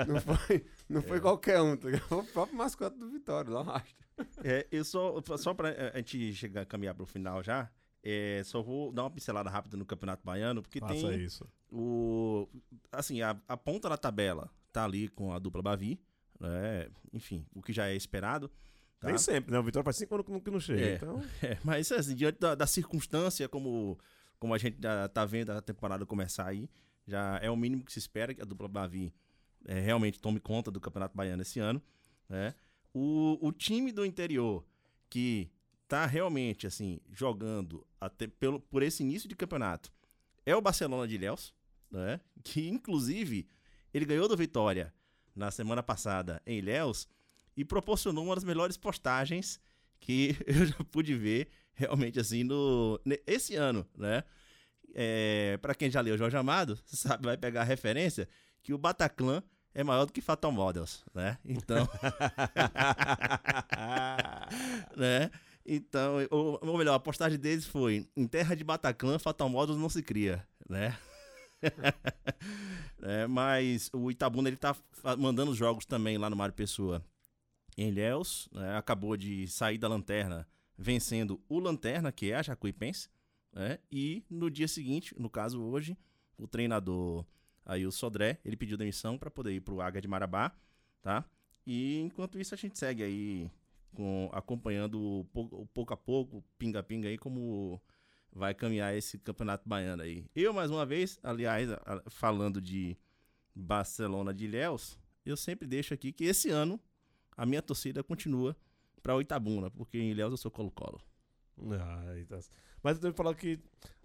[0.00, 2.06] é, não foi, não foi qualquer um, tá ligado?
[2.08, 3.94] Foi o próprio mascote do Vitória, Leão Rasta.
[4.44, 7.70] É, eu só, só pra eh, a gente chegar, caminhar pro final já,
[8.02, 11.46] é, só vou dar uma pincelada rápida no Campeonato Baiano, porque Faça tem isso.
[11.70, 12.46] o...
[12.92, 16.00] Assim, a, a ponta da tabela tá ali com a dupla Bavi,
[16.38, 16.88] né?
[17.12, 18.50] Enfim, o que já é esperado.
[19.00, 19.08] Tá?
[19.08, 19.58] Nem sempre, né?
[19.58, 20.80] O Vitória faz cinco anos que não- chega.
[20.86, 20.94] É.
[20.94, 23.98] Então, É, mas assim, diante da, da circunstância, como,
[24.38, 26.68] como a gente já tá vendo a temporada começar aí,
[27.06, 29.12] já é o mínimo que se espera que a dupla Bavi
[29.64, 31.82] é, realmente tome conta do Campeonato Baiano esse ano.
[32.28, 32.54] Né?
[32.94, 34.64] O, o time do interior
[35.08, 35.50] que
[35.88, 39.92] tá realmente assim jogando até pelo, por esse início de campeonato
[40.46, 41.52] é o Barcelona de Ilhéus,
[41.90, 42.20] né?
[42.44, 43.48] que inclusive
[43.92, 44.94] ele ganhou do Vitória
[45.34, 47.08] na semana passada em Ilhéus
[47.56, 49.60] e proporcionou uma das melhores postagens
[50.00, 54.24] que eu já pude ver realmente assim no esse ano, né?
[54.92, 58.28] É, para quem já leu Jorge Amado, sabe, vai pegar a referência
[58.62, 59.42] que o Bataclan
[59.72, 61.38] é maior do que Fatal Models, né?
[61.44, 61.88] Então,
[64.96, 65.30] né?
[65.64, 69.88] Então, ou, ou melhor, a postagem deles foi: em terra de Bataclan, Fatal Models não
[69.88, 70.96] se cria, né?
[73.02, 74.76] É, mas o Itabuna ele tá
[75.18, 77.04] mandando jogos também lá no Mário Pessoa
[77.88, 78.76] Ilhéus, né?
[78.76, 80.46] acabou de sair da lanterna
[80.80, 83.10] vencendo o Lanterna, que é a Jacuipense,
[83.52, 83.78] né?
[83.92, 85.96] e no dia seguinte, no caso hoje,
[86.38, 87.26] o treinador
[87.66, 90.50] aí o Sodré, ele pediu demissão para poder ir pro Águia de Marabá,
[91.02, 91.24] tá?
[91.66, 93.50] E enquanto isso a gente segue aí
[93.94, 97.80] com, acompanhando o pouco, o pouco a pouco, pinga-pinga aí, como
[98.32, 100.24] vai caminhar esse campeonato baiano aí.
[100.34, 101.68] Eu, mais uma vez, aliás,
[102.08, 102.96] falando de
[103.54, 106.80] Barcelona de Ilhéus, eu sempre deixo aqui que esse ano
[107.40, 108.54] a minha torcida continua
[109.02, 111.00] para o Itabuna, porque em Ilhéus eu sou Colo-Colo.
[111.72, 112.38] Ah, então-
[112.82, 113.58] Mas eu devo falar que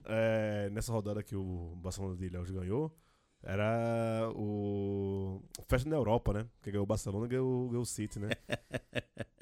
[0.05, 2.97] é, nessa rodada que o Barcelona de Ilhéus ganhou,
[3.43, 6.47] era o Festa na Europa, né?
[6.61, 8.29] Que ganhou o Barcelona e ganhou, ganhou o City, né?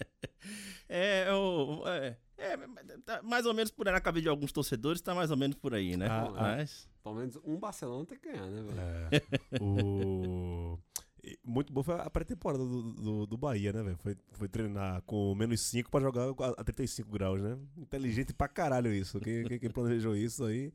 [0.89, 2.57] É, eu, é, é,
[3.05, 5.55] tá mais ou menos por aí, na cabeça de alguns torcedores, tá mais ou menos
[5.55, 6.07] por aí, né?
[6.07, 6.31] Ah, ah.
[6.57, 8.79] Mas, Pelo menos um Barcelona tem que ganhar, né, velho?
[8.79, 10.52] É, o...
[11.43, 13.97] Muito bom foi a pré-temporada do, do, do Bahia, né, velho?
[13.97, 17.57] Foi, foi treinar com menos 5 pra jogar a a 35 graus, né?
[17.77, 19.19] Inteligente pra caralho isso.
[19.21, 20.73] Quem, quem, quem planejou isso aí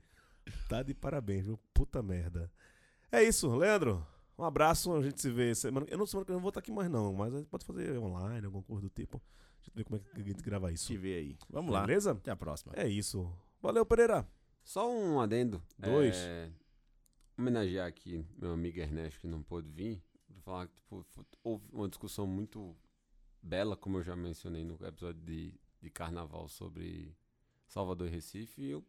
[0.69, 1.59] tá de parabéns, viu?
[1.75, 2.51] Puta merda.
[3.13, 4.07] É isso, Leandro.
[4.39, 5.87] Um abraço, a gente se vê semana.
[5.91, 7.65] Eu não semana que eu não vou estar aqui mais, não, mas a gente pode
[7.65, 9.21] fazer online, alguma coisa do tipo.
[9.61, 10.87] A gente vê como é que a gente grava isso.
[10.87, 11.37] te vê aí.
[11.51, 11.85] Vamos lá.
[11.85, 12.13] Beleza?
[12.13, 12.73] Até a próxima.
[12.77, 13.31] É isso.
[13.61, 14.27] Valeu, Pereira.
[14.63, 15.61] Só um adendo.
[15.79, 16.17] Dois.
[16.17, 16.51] É,
[17.37, 20.01] homenagear aqui meu amigo Ernesto, que não pôde vir,
[20.33, 21.05] pra falar que tipo,
[21.43, 22.77] houve uma discussão muito
[23.43, 27.15] bela, como eu já mencionei no episódio de, de carnaval sobre
[27.67, 28.61] Salvador e Recife.
[28.63, 28.85] E eu,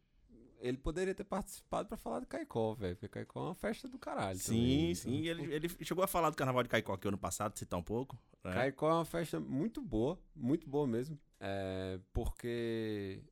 [0.59, 3.97] ele poderia ter participado pra falar de Caicó, velho, porque Caicó é uma festa do
[3.97, 4.37] caralho.
[4.39, 5.27] Sim, também, sim.
[5.27, 7.83] então, Ele, ele chegou a falar do Carnaval de Caicó aqui ano passado, citar um
[7.83, 8.17] pouco.
[8.43, 8.53] né?
[8.53, 11.17] Caicó é uma festa muito boa, muito boa mesmo.
[11.39, 13.23] É, porque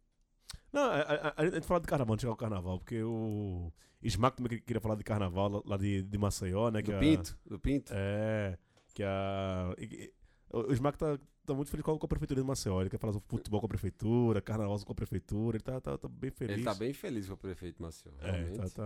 [0.78, 3.71] Não, a, a- a gente fala de carnaval, não chegar ao carnaval, porque o
[4.03, 6.82] Smack também que- queria falar de carnaval lá- de, de Maceió, né?
[6.84, 7.91] que do a- Pinto, do Pinto.
[7.95, 8.57] É,
[8.93, 9.73] que a.
[9.80, 10.13] e-
[10.49, 12.80] O Smack tá, tá muito feliz com a, prefeitura de Maceió.
[12.80, 15.57] Ele quer falar sobre futebol com a prefeitura, carnaval com a prefeitura.
[15.57, 16.55] Ele tá, tá, tá bem feliz.
[16.55, 18.57] Ele tá bem feliz com o prefeito Maceió, É, realmente.
[18.57, 18.86] tá, tá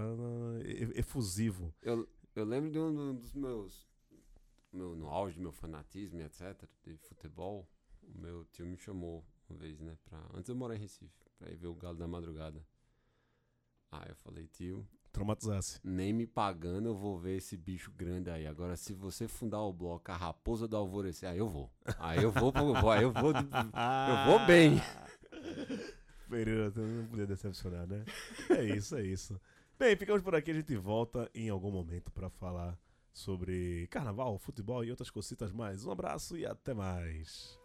[0.66, 1.72] e- efusivo.
[1.84, 3.88] Eu, eu lembro de um do- dos meus.
[4.74, 6.64] Meu, no auge do meu fanatismo e etc.
[6.84, 7.68] de futebol.
[8.02, 9.96] O meu tio me chamou uma vez, né?
[10.06, 12.64] Pra, antes eu morar em Recife, pra ir ver o Galo da Madrugada.
[13.92, 15.80] Aí eu falei, tio, Traumatizasse.
[15.84, 18.46] nem me pagando eu vou ver esse bicho grande aí.
[18.48, 21.70] Agora, se você fundar o bloco A Raposa do Alvorecer, aí eu vou.
[21.98, 24.80] Aí eu vou, pro- aí eu vou, eu vou bem.
[26.30, 28.06] Pereira não podia decepcionar, né?
[28.50, 29.40] É isso, é isso.
[29.78, 30.52] Bem, ficamos por aqui.
[30.52, 32.80] A gente volta em algum momento pra falar
[33.12, 35.84] sobre carnaval, futebol e outras cositas mais.
[35.86, 37.60] Um abraço e até mais.